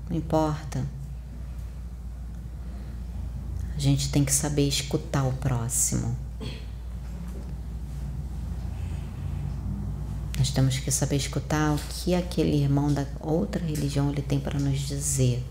não 0.08 0.16
importa. 0.16 0.86
A 3.76 3.80
gente 3.80 4.12
tem 4.12 4.24
que 4.24 4.32
saber 4.32 4.68
escutar 4.68 5.24
o 5.24 5.34
próximo. 5.34 6.16
Nós 10.40 10.52
temos 10.52 10.80
que 10.80 10.90
saber 10.90 11.18
escutar 11.18 11.76
o 11.76 11.78
que 11.90 12.16
aquele 12.16 12.64
irmão 12.64 12.94
da 12.94 13.06
outra 13.20 13.62
religião 13.62 14.10
ele 14.10 14.22
tem 14.22 14.40
para 14.40 14.58
nos 14.58 14.80
dizer. 14.80 15.44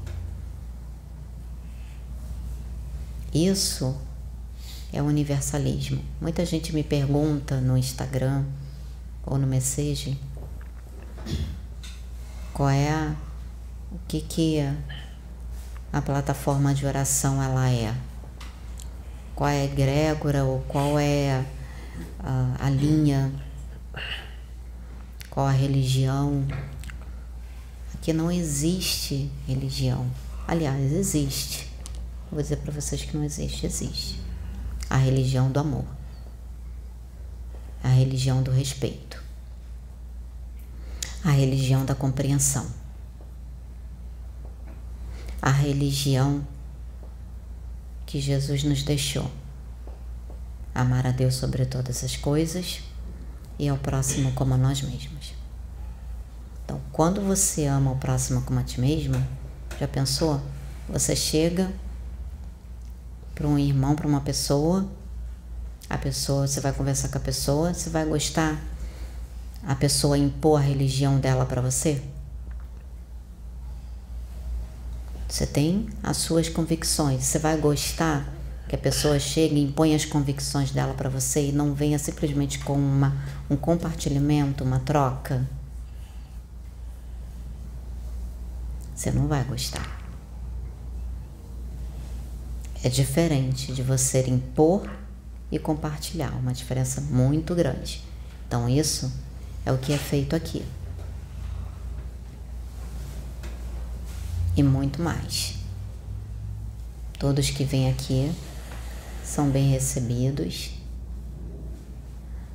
Isso 3.34 3.94
é 4.90 5.02
universalismo. 5.02 6.02
Muita 6.18 6.42
gente 6.46 6.74
me 6.74 6.82
pergunta 6.82 7.60
no 7.60 7.76
Instagram 7.76 8.46
ou 9.26 9.36
no 9.36 9.46
Message 9.46 10.18
qual 12.54 12.70
é 12.70 13.14
o 13.92 13.98
que 14.08 14.22
que 14.22 14.60
a, 14.60 14.74
a 15.92 16.00
plataforma 16.00 16.74
de 16.74 16.86
oração 16.86 17.42
ela 17.42 17.68
é. 17.70 17.94
Qual 19.34 19.50
é 19.50 19.60
a 19.60 19.64
egrégora 19.66 20.44
ou 20.44 20.60
qual 20.60 20.98
é 20.98 21.44
a, 22.20 22.56
a 22.58 22.70
linha 22.70 23.30
qual 25.30 25.46
a 25.46 25.52
religião. 25.52 26.46
Aqui 27.94 28.12
não 28.12 28.30
existe 28.30 29.30
religião. 29.46 30.10
Aliás, 30.46 30.92
existe. 30.92 31.70
Vou 32.30 32.40
dizer 32.40 32.56
para 32.56 32.72
vocês 32.72 33.04
que 33.04 33.16
não 33.16 33.24
existe, 33.24 33.66
existe. 33.66 34.20
A 34.88 34.96
religião 34.96 35.50
do 35.50 35.60
amor. 35.60 35.84
A 37.82 37.88
religião 37.88 38.42
do 38.42 38.50
respeito. 38.50 39.22
A 41.24 41.30
religião 41.30 41.84
da 41.84 41.94
compreensão. 41.94 42.66
A 45.40 45.50
religião 45.50 46.46
que 48.06 48.20
Jesus 48.20 48.64
nos 48.64 48.82
deixou. 48.82 49.30
amar 50.74 51.06
a 51.06 51.10
Deus 51.10 51.34
sobre 51.34 51.66
todas 51.66 52.04
as 52.04 52.16
coisas 52.16 52.80
e 53.58 53.68
ao 53.68 53.76
próximo 53.76 54.32
como 54.32 54.54
a 54.54 54.56
nós 54.56 54.80
mesmos. 54.82 55.34
Então, 56.64 56.80
quando 56.92 57.20
você 57.20 57.66
ama 57.66 57.92
o 57.92 57.96
próximo 57.96 58.42
como 58.42 58.60
a 58.60 58.62
ti 58.62 58.80
mesmo, 58.80 59.14
já 59.80 59.88
pensou? 59.88 60.40
Você 60.88 61.16
chega 61.16 61.70
para 63.34 63.46
um 63.46 63.58
irmão, 63.58 63.94
para 63.94 64.06
uma 64.06 64.20
pessoa, 64.20 64.86
a 65.88 65.96
pessoa, 65.96 66.46
você 66.46 66.60
vai 66.60 66.72
conversar 66.72 67.08
com 67.08 67.18
a 67.18 67.20
pessoa, 67.20 67.72
você 67.72 67.88
vai 67.88 68.04
gostar 68.04 68.62
a 69.66 69.74
pessoa 69.74 70.18
impor 70.18 70.60
a 70.60 70.62
religião 70.62 71.18
dela 71.18 71.46
para 71.46 71.60
você? 71.60 72.02
Você 75.28 75.46
tem 75.46 75.88
as 76.02 76.16
suas 76.16 76.48
convicções, 76.48 77.24
você 77.24 77.38
vai 77.38 77.56
gostar 77.56 78.37
que 78.68 78.76
a 78.76 78.78
pessoa 78.78 79.18
chegue 79.18 79.56
e 79.56 79.64
impõe 79.64 79.94
as 79.94 80.04
convicções 80.04 80.70
dela 80.70 80.92
para 80.92 81.08
você 81.08 81.48
e 81.48 81.52
não 81.52 81.72
venha 81.72 81.98
simplesmente 81.98 82.58
com 82.58 82.74
uma, 82.74 83.16
um 83.48 83.56
compartilhamento, 83.56 84.62
uma 84.62 84.78
troca? 84.78 85.48
Você 88.94 89.10
não 89.10 89.26
vai 89.26 89.42
gostar. 89.44 89.98
É 92.84 92.88
diferente 92.88 93.72
de 93.72 93.82
você 93.82 94.28
impor 94.28 94.88
e 95.50 95.58
compartilhar, 95.58 96.32
uma 96.32 96.52
diferença 96.52 97.00
muito 97.00 97.54
grande. 97.54 98.02
Então, 98.46 98.68
isso 98.68 99.10
é 99.64 99.72
o 99.72 99.78
que 99.78 99.92
é 99.92 99.98
feito 99.98 100.36
aqui. 100.36 100.64
E 104.54 104.62
muito 104.62 105.00
mais. 105.00 105.54
Todos 107.18 107.50
que 107.50 107.64
vêm 107.64 107.90
aqui 107.90 108.30
são 109.28 109.50
bem 109.50 109.70
recebidos. 109.70 110.70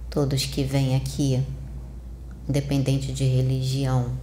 Todos 0.09 0.45
que 0.45 0.63
vêm 0.63 0.95
aqui, 0.95 1.45
independente 2.49 3.13
de 3.13 3.25
religião, 3.25 4.17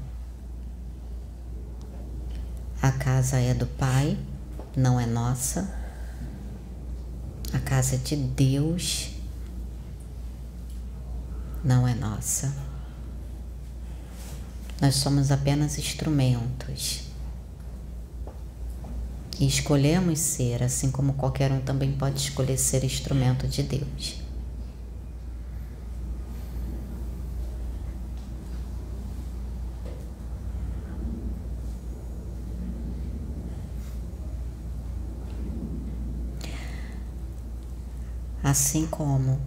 a 2.82 2.90
casa 2.90 3.38
é 3.38 3.54
do 3.54 3.66
Pai, 3.66 4.18
não 4.76 4.98
é 4.98 5.06
nossa. 5.06 5.72
A 7.52 7.58
casa 7.60 7.96
de 7.96 8.16
Deus, 8.16 9.10
não 11.62 11.86
é 11.86 11.94
nossa. 11.94 12.52
Nós 14.80 14.96
somos 14.96 15.30
apenas 15.30 15.78
instrumentos. 15.78 17.09
Escolhemos 19.40 20.18
ser, 20.18 20.62
assim 20.62 20.90
como 20.90 21.14
qualquer 21.14 21.50
um 21.50 21.62
também 21.62 21.92
pode 21.92 22.18
escolher 22.20 22.58
ser 22.58 22.84
instrumento 22.84 23.48
de 23.48 23.62
Deus. 23.62 24.20
Assim 38.44 38.86
como 38.86 39.40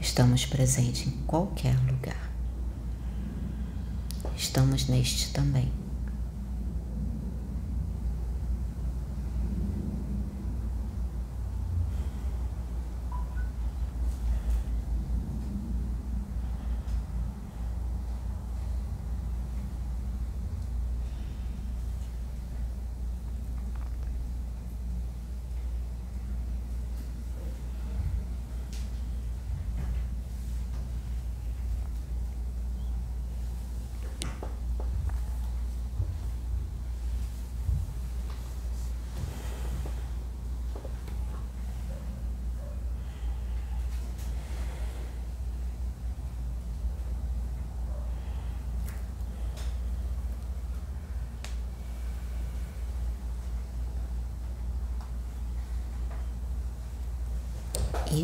estamos 0.00 0.46
presentes 0.46 1.08
em 1.08 1.10
qualquer 1.26 1.76
lugar, 1.90 2.29
estamos 4.50 4.88
neste 4.88 5.32
também. 5.32 5.79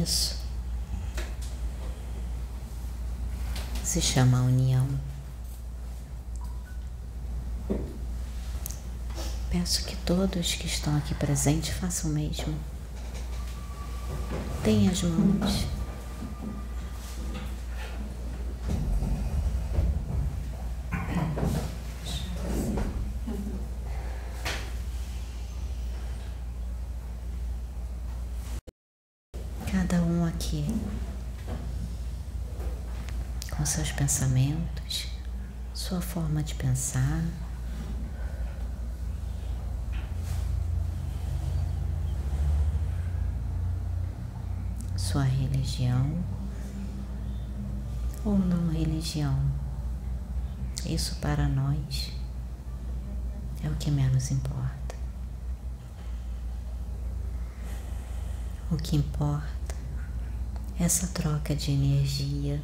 Isso 0.06 0.36
se 3.82 4.02
chama 4.02 4.42
união. 4.42 4.86
Peço 9.50 9.84
que 9.86 9.96
todos 9.96 10.54
que 10.54 10.66
estão 10.66 10.94
aqui 10.98 11.14
presentes 11.14 11.70
façam 11.70 12.10
o 12.10 12.12
mesmo. 12.12 12.54
Tenha 14.62 14.90
as 14.90 15.02
mãos. 15.02 15.66
Cada 29.72 30.02
um 30.02 30.26
aqui 30.26 30.66
com 33.56 33.64
seus 33.64 33.90
pensamentos, 34.06 35.08
sua 35.74 36.00
forma 36.00 36.40
de 36.40 36.54
pensar. 36.54 37.24
Sua 44.96 45.24
religião 45.24 46.24
ou 48.24 48.38
não 48.38 48.70
religião, 48.70 49.36
isso 50.84 51.16
para 51.16 51.48
nós 51.48 52.12
é 53.64 53.68
o 53.68 53.74
que 53.74 53.90
menos 53.90 54.30
importa. 54.30 54.94
O 58.70 58.76
que 58.76 58.94
importa 58.94 59.74
é 60.78 60.84
essa 60.84 61.08
troca 61.08 61.56
de 61.56 61.72
energia. 61.72 62.62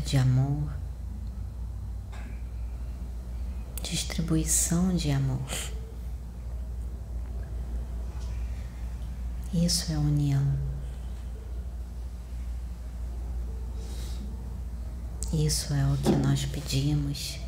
De 0.00 0.16
amor, 0.16 0.72
distribuição 3.82 4.96
de 4.96 5.10
amor. 5.10 5.40
Isso 9.52 9.92
é 9.92 9.98
união. 9.98 10.58
Isso 15.32 15.72
é 15.74 15.86
o 15.86 15.96
que 15.98 16.16
nós 16.16 16.44
pedimos. 16.46 17.38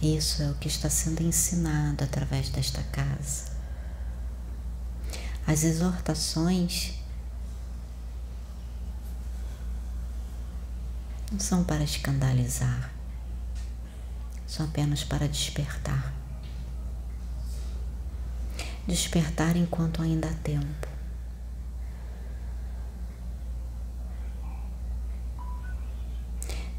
Isso 0.00 0.42
é 0.42 0.50
o 0.50 0.54
que 0.54 0.66
está 0.66 0.90
sendo 0.90 1.22
ensinado 1.22 2.02
através 2.02 2.50
desta 2.50 2.82
casa. 2.84 3.61
As 5.52 5.64
exortações 5.64 6.94
não 11.30 11.38
são 11.38 11.62
para 11.62 11.84
escandalizar, 11.84 12.90
são 14.46 14.64
apenas 14.64 15.04
para 15.04 15.28
despertar. 15.28 16.10
Despertar 18.86 19.54
enquanto 19.54 20.00
ainda 20.00 20.30
há 20.30 20.34
tempo. 20.36 20.88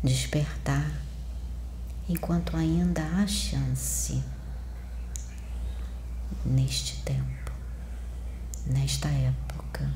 Despertar 0.04 0.92
enquanto 2.10 2.58
ainda 2.58 3.04
há 3.04 3.28
chance 3.28 4.24
neste 6.44 7.04
tempo, 7.04 7.43
nesta 8.68 9.10
época. 9.10 9.92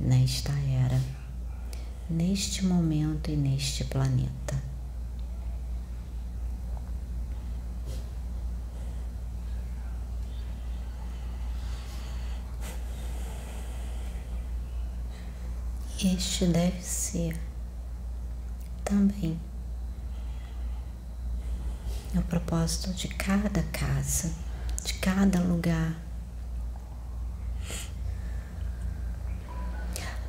nesta 0.00 0.52
era, 0.52 1.00
neste 2.10 2.64
momento 2.64 3.30
e 3.30 3.36
neste 3.36 3.84
planeta. 3.84 4.62
Este 16.02 16.46
deve 16.46 16.82
ser 16.82 17.40
também 18.84 19.40
o 22.14 22.20
propósito 22.22 22.92
de 22.92 23.08
cada 23.08 23.62
casa, 23.62 24.30
de 24.84 24.92
cada 24.94 25.40
lugar. 25.40 25.96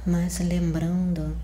Mas 0.08 0.38
lembrando 0.38 1.36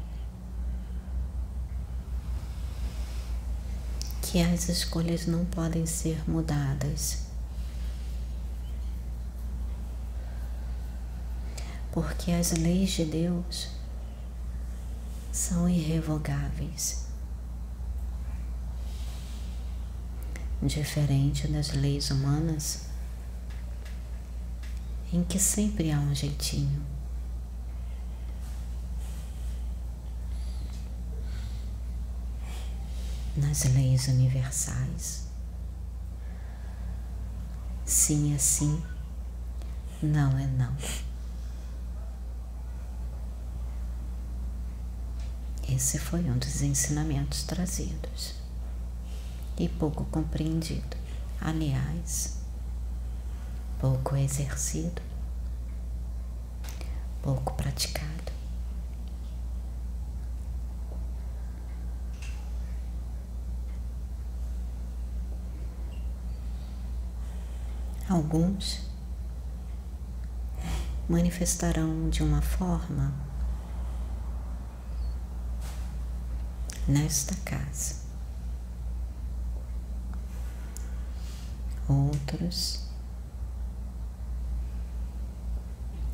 que 4.21 4.39
as 4.39 4.69
escolhas 4.69 5.25
não 5.25 5.43
podem 5.45 5.83
ser 5.87 6.23
mudadas. 6.29 7.23
Porque 11.91 12.31
as 12.31 12.51
leis 12.51 12.91
de 12.91 13.03
Deus 13.03 13.69
são 15.31 15.67
irrevogáveis. 15.67 17.07
Diferente 20.61 21.47
das 21.47 21.71
leis 21.71 22.11
humanas, 22.11 22.85
em 25.11 25.23
que 25.23 25.39
sempre 25.39 25.91
há 25.91 25.97
um 25.97 26.13
jeitinho. 26.13 27.00
Nas 33.35 33.63
leis 33.63 34.07
universais, 34.09 35.27
sim 37.85 38.35
é 38.35 38.37
sim, 38.37 38.83
não 40.01 40.37
é 40.37 40.45
não. 40.47 40.75
Esse 45.69 45.97
foi 45.97 46.19
um 46.29 46.37
dos 46.37 46.61
ensinamentos 46.61 47.43
trazidos 47.43 48.33
e 49.57 49.69
pouco 49.69 50.03
compreendido, 50.05 50.97
aliás, 51.39 52.37
pouco 53.79 54.17
exercido, 54.17 55.01
pouco 57.21 57.53
praticado. 57.53 58.20
Alguns 68.09 68.81
manifestarão 71.07 72.09
de 72.09 72.23
uma 72.23 72.41
forma 72.41 73.13
nesta 76.87 77.35
casa. 77.45 77.95
Outros 81.87 82.91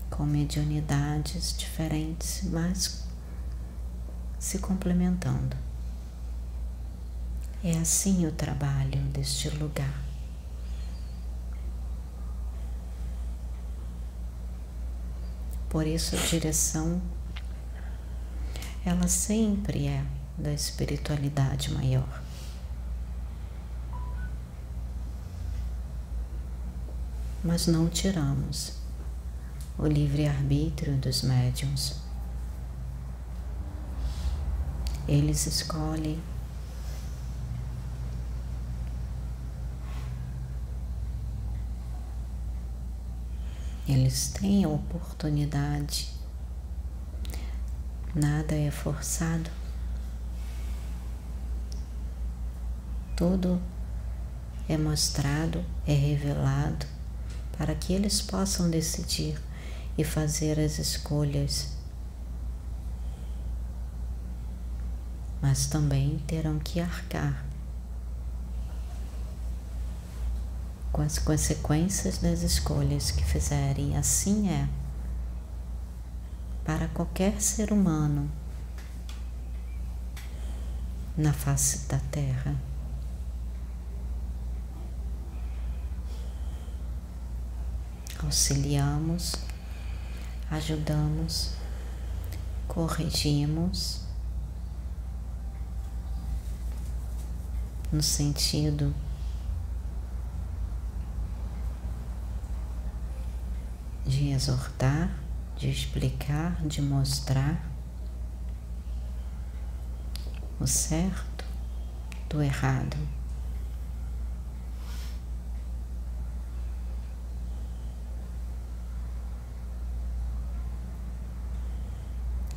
com 0.09 0.25
mediunidades 0.25 1.55
diferentes, 1.55 2.41
mas 2.45 3.03
se 4.39 4.57
complementando. 4.57 5.55
É 7.63 7.77
assim 7.77 8.25
o 8.25 8.31
trabalho 8.31 8.99
deste 9.13 9.49
lugar. 9.51 10.07
Por 15.70 15.86
isso 15.86 16.15
a 16.15 16.20
direção 16.20 17.01
ela 18.86 19.07
sempre 19.09 19.88
é 19.88 20.05
da 20.38 20.53
espiritualidade 20.53 21.74
maior. 21.74 22.24
Mas 27.43 27.68
não 27.68 27.89
tiramos 27.89 28.74
o 29.78 29.86
livre-arbítrio 29.86 30.95
dos 30.97 31.22
médiums. 31.22 31.97
Eles 35.07 35.45
escolhem 35.47 36.22
eles 43.88 44.27
têm 44.27 44.65
a 44.65 44.69
oportunidade, 44.69 46.09
nada 48.13 48.53
é 48.53 48.69
forçado. 48.69 49.49
Tudo 53.15 53.61
é 54.67 54.77
mostrado, 54.77 55.63
é 55.88 55.93
revelado 55.93 56.85
para 57.57 57.73
que 57.73 57.93
eles 57.93 58.21
possam 58.21 58.69
decidir 58.69 59.41
e 59.97 60.03
fazer 60.03 60.59
as 60.59 60.77
escolhas. 60.77 61.71
Mas 65.41 65.65
também 65.67 66.19
terão 66.27 66.59
que 66.59 66.79
arcar 66.79 67.47
com 70.91 71.01
as 71.01 71.19
consequências 71.19 72.17
das 72.17 72.41
escolhas 72.41 73.11
que 73.11 73.23
fizerem. 73.23 73.97
Assim 73.97 74.49
é 74.49 74.67
para 76.63 76.88
qualquer 76.89 77.41
ser 77.41 77.71
humano 77.71 78.29
na 81.15 81.33
face 81.33 81.88
da 81.88 81.99
terra. 82.11 82.55
auxiliamos, 88.27 89.35
ajudamos, 90.49 91.51
corrigimos 92.67 94.01
no 97.91 98.03
sentido 98.03 98.93
de 104.08 104.30
exortar, 104.30 105.12
de 105.58 105.70
explicar, 105.70 106.66
de 106.66 106.82
mostrar 106.82 107.62
o 110.60 110.66
certo 110.66 111.43
do 112.30 112.41
errado. 112.41 112.97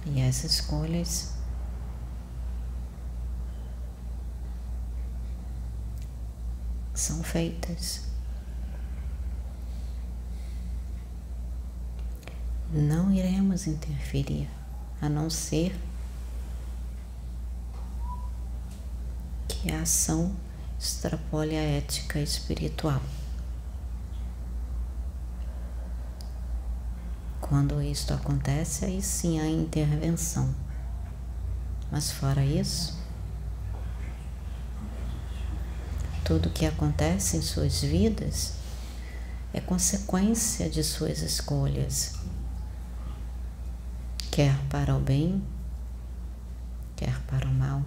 E 0.06 0.22
as 0.22 0.44
escolhas 0.44 1.34
são 6.94 7.22
feitas. 7.22 8.09
Não 12.72 13.12
iremos 13.12 13.66
interferir, 13.66 14.48
a 15.02 15.08
não 15.08 15.28
ser 15.28 15.74
que 19.48 19.72
a 19.72 19.82
ação 19.82 20.32
extrapole 20.78 21.56
a 21.56 21.62
ética 21.62 22.20
espiritual. 22.20 23.02
Quando 27.40 27.82
isto 27.82 28.14
acontece, 28.14 28.84
aí 28.84 29.02
sim 29.02 29.40
há 29.40 29.48
intervenção. 29.48 30.54
Mas 31.90 32.12
fora 32.12 32.44
isso, 32.44 32.96
tudo 36.24 36.48
que 36.50 36.64
acontece 36.64 37.36
em 37.36 37.42
suas 37.42 37.80
vidas 37.80 38.52
é 39.52 39.60
consequência 39.60 40.70
de 40.70 40.84
suas 40.84 41.18
escolhas, 41.18 42.14
quer 44.30 44.56
para 44.68 44.94
o 44.94 45.00
bem, 45.00 45.42
quer 46.96 47.20
para 47.22 47.46
o 47.48 47.52
mal. 47.52 47.82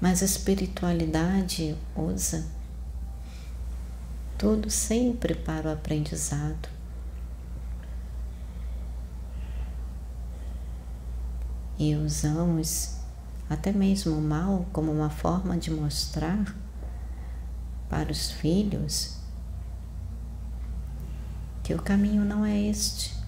Mas 0.00 0.20
a 0.22 0.24
espiritualidade 0.24 1.76
usa 1.96 2.44
tudo 4.36 4.68
sempre 4.68 5.34
para 5.34 5.68
o 5.68 5.72
aprendizado. 5.72 6.68
E 11.78 11.94
usamos 11.94 12.98
até 13.48 13.72
mesmo 13.72 14.16
o 14.16 14.20
mal 14.20 14.66
como 14.72 14.92
uma 14.92 15.10
forma 15.10 15.56
de 15.56 15.70
mostrar 15.70 16.54
para 17.88 18.10
os 18.10 18.30
filhos 18.30 19.16
que 21.62 21.74
o 21.74 21.80
caminho 21.80 22.24
não 22.24 22.44
é 22.44 22.60
este. 22.60 23.23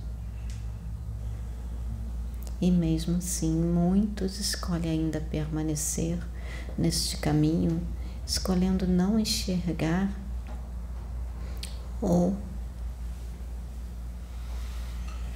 E 2.61 2.71
mesmo 2.71 3.19
assim, 3.19 3.53
muitos 3.53 4.41
escolhem 4.41 4.93
ainda 4.93 5.21
permanecer 5.21 6.19
neste 6.77 7.19
caminho, 7.19 7.87
escolhendo 8.27 8.87
não 8.87 9.19
enxergar 9.19 10.11
ou 12.01 12.37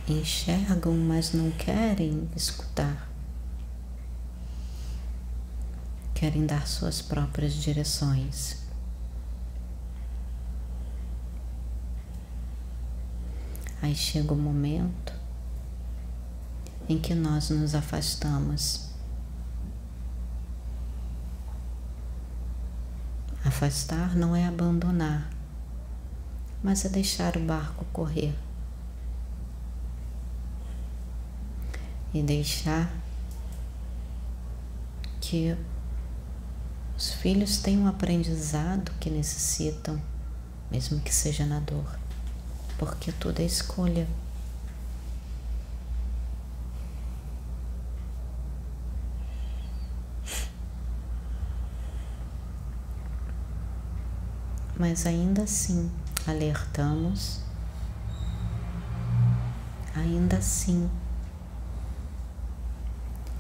enxergam, 0.08 0.96
mas 0.96 1.32
não 1.32 1.50
querem 1.50 2.28
escutar. 2.34 3.08
Querem 6.14 6.46
dar 6.46 6.66
suas 6.66 7.02
próprias 7.02 7.54
direções. 7.54 8.58
Aí 13.82 13.94
chega 13.94 14.32
o 14.32 14.36
momento 14.36 15.19
em 16.91 16.99
que 16.99 17.14
nós 17.14 17.51
nos 17.51 17.74
afastamos. 17.74 18.91
Afastar 23.45 24.14
não 24.14 24.36
é 24.36 24.47
abandonar, 24.47 25.30
mas 26.62 26.84
é 26.84 26.88
deixar 26.88 27.36
o 27.36 27.41
barco 27.41 27.84
correr. 27.93 28.34
E 32.12 32.22
deixar 32.22 32.93
que 35.20 35.57
os 36.97 37.12
filhos 37.12 37.59
tenham 37.59 37.82
um 37.82 37.86
aprendizado 37.86 38.93
que 39.01 39.09
necessitam, 39.09 40.01
mesmo 40.70 41.01
que 41.01 41.14
seja 41.14 41.47
na 41.47 41.61
dor 41.61 42.01
porque 42.80 43.12
tudo 43.12 43.41
é 43.41 43.45
escolha. 43.45 44.09
Mas 54.80 55.04
ainda 55.04 55.42
assim 55.42 55.92
alertamos, 56.26 57.42
ainda 59.94 60.38
assim 60.38 60.90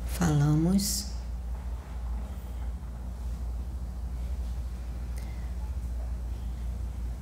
falamos 0.04 1.12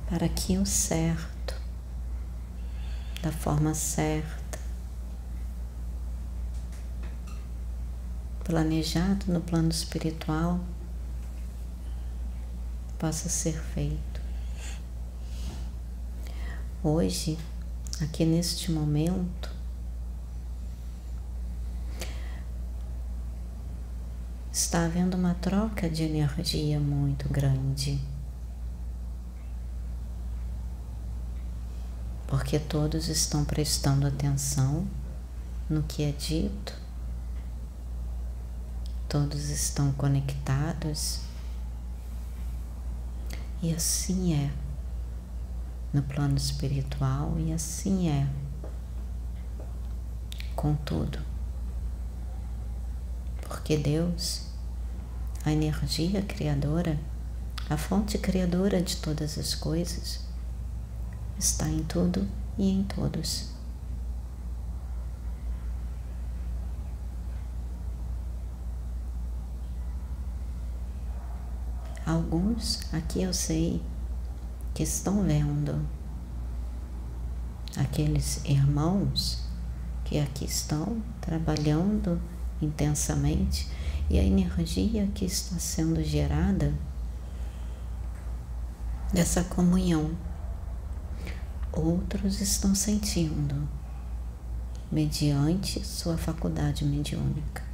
para 0.09 0.27
que 0.27 0.57
o 0.57 0.65
certo 0.65 1.55
da 3.21 3.31
forma 3.31 3.73
certa, 3.73 4.59
planejado 8.43 9.31
no 9.31 9.39
plano 9.39 9.69
espiritual, 9.69 10.59
possa 12.97 13.29
ser 13.29 13.53
feito. 13.53 14.08
Hoje, 16.83 17.37
aqui 18.01 18.25
neste 18.25 18.71
momento, 18.71 19.51
está 24.51 24.85
havendo 24.85 25.15
uma 25.17 25.33
troca 25.35 25.89
de 25.89 26.03
energia 26.03 26.79
muito 26.79 27.27
grande. 27.29 27.99
porque 32.29 32.59
todos 32.59 33.09
estão 33.09 33.43
prestando 33.43 34.05
atenção 34.05 34.87
no 35.67 35.81
que 35.81 36.03
é 36.03 36.11
dito, 36.11 36.73
todos 39.07 39.49
estão 39.49 39.91
conectados, 39.93 41.21
e 43.63 43.73
assim 43.73 44.35
é 44.35 44.51
no 45.93 46.03
plano 46.03 46.37
espiritual, 46.37 47.39
e 47.39 47.51
assim 47.51 48.09
é 48.09 48.27
com 50.55 50.75
tudo, 50.75 51.19
porque 53.41 53.77
Deus, 53.77 54.47
a 55.45 55.51
energia 55.51 56.21
criadora, 56.21 56.99
a 57.69 57.77
fonte 57.77 58.17
criadora 58.17 58.81
de 58.81 58.97
todas 58.97 59.37
as 59.37 59.55
coisas, 59.55 60.25
está 61.37 61.67
em 61.69 61.83
tudo 61.83 62.27
e 62.57 62.69
em 62.69 62.83
todos. 62.83 63.49
Alguns 72.05 72.91
aqui 72.91 73.21
eu 73.21 73.33
sei 73.33 73.81
que 74.79 74.83
estão 74.83 75.23
vendo 75.23 75.85
aqueles 77.75 78.39
irmãos 78.45 79.43
que 80.05 80.17
aqui 80.17 80.45
estão 80.45 81.03
trabalhando 81.19 82.17
intensamente 82.61 83.67
e 84.09 84.17
a 84.17 84.23
energia 84.23 85.05
que 85.13 85.25
está 85.25 85.59
sendo 85.59 86.01
gerada 86.01 86.73
dessa 89.11 89.43
comunhão 89.43 90.15
outros 91.73 92.39
estão 92.39 92.73
sentindo, 92.73 93.67
mediante 94.89 95.85
sua 95.85 96.17
faculdade 96.17 96.85
mediúnica. 96.85 97.68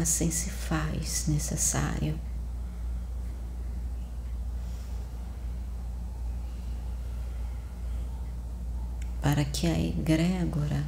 Assim 0.00 0.30
se 0.30 0.48
faz 0.48 1.26
necessário 1.26 2.18
para 9.20 9.44
que 9.44 9.66
a 9.66 9.78
egrégora 9.78 10.86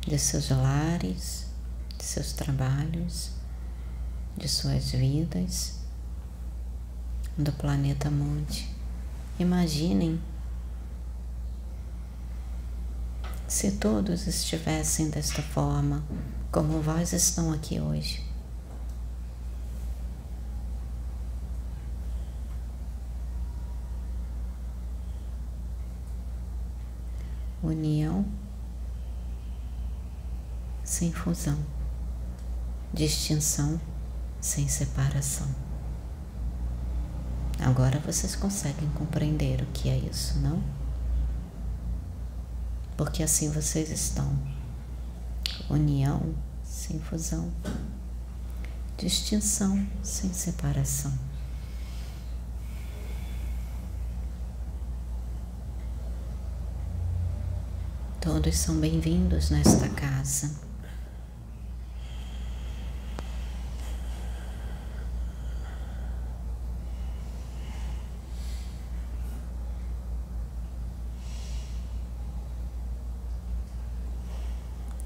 de 0.00 0.18
seus 0.18 0.48
lares, 0.48 1.46
de 1.98 2.04
seus 2.04 2.32
trabalhos, 2.32 3.32
de 4.36 4.48
suas 4.48 4.90
vidas, 4.90 5.78
do 7.36 7.52
planeta 7.52 8.10
Monte. 8.10 8.68
Imaginem 9.38 10.20
se 13.46 13.72
todos 13.72 14.26
estivessem 14.26 15.10
desta 15.10 15.42
forma, 15.42 16.02
como 16.52 16.82
vós 16.82 17.14
estão 17.14 17.50
aqui 17.50 17.80
hoje. 17.80 18.30
união 27.62 28.26
sem 30.82 31.12
fusão, 31.12 31.56
distinção 32.92 33.80
sem 34.40 34.68
separação. 34.68 35.46
Agora 37.60 38.00
vocês 38.00 38.34
conseguem 38.34 38.88
compreender 38.90 39.62
o 39.62 39.66
que 39.66 39.88
é 39.88 39.96
isso, 39.96 40.40
não? 40.40 40.60
Porque 42.96 43.22
assim 43.22 43.48
vocês 43.50 43.90
estão. 43.90 44.61
União 45.72 46.34
sem 46.62 47.00
fusão, 47.00 47.50
distinção 48.98 49.88
sem 50.02 50.30
separação. 50.30 51.12
Todos 58.20 58.54
são 58.54 58.78
bem-vindos 58.78 59.48
nesta 59.48 59.88
casa. 59.88 60.50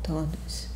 Todos. 0.02 0.68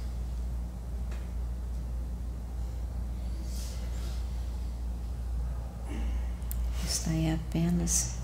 Essa 6.85 7.11
é 7.13 7.35
apenas 7.35 8.17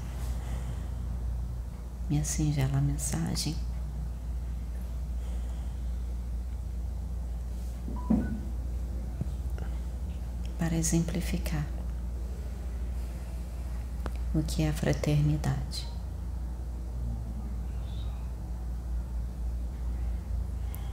minha 2.10 2.24
singela 2.36 2.82
mensagem. 2.82 3.56
Para 10.58 10.74
exemplificar 10.74 11.64
o 14.34 14.42
que 14.42 14.64
é 14.64 14.68
a 14.68 14.72
fraternidade. 14.74 15.88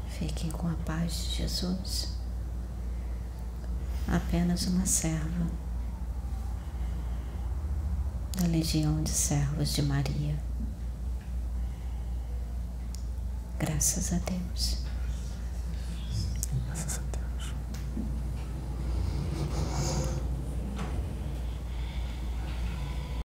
Fiquem 0.07 0.49
com 0.49 0.69
a 0.69 0.75
paz 0.85 1.25
de 1.25 1.37
Jesus. 1.39 2.17
Apenas 4.07 4.65
uma 4.67 4.85
serva 4.85 5.47
da 8.39 8.47
Legião 8.47 9.03
de 9.03 9.09
Servos 9.09 9.73
de 9.73 9.81
Maria. 9.81 10.13
Graças 10.13 10.23
a 10.23 10.25
Deus. 10.29 10.53
Graças 13.65 14.11
a 14.11 14.17
Deus. 14.17 14.82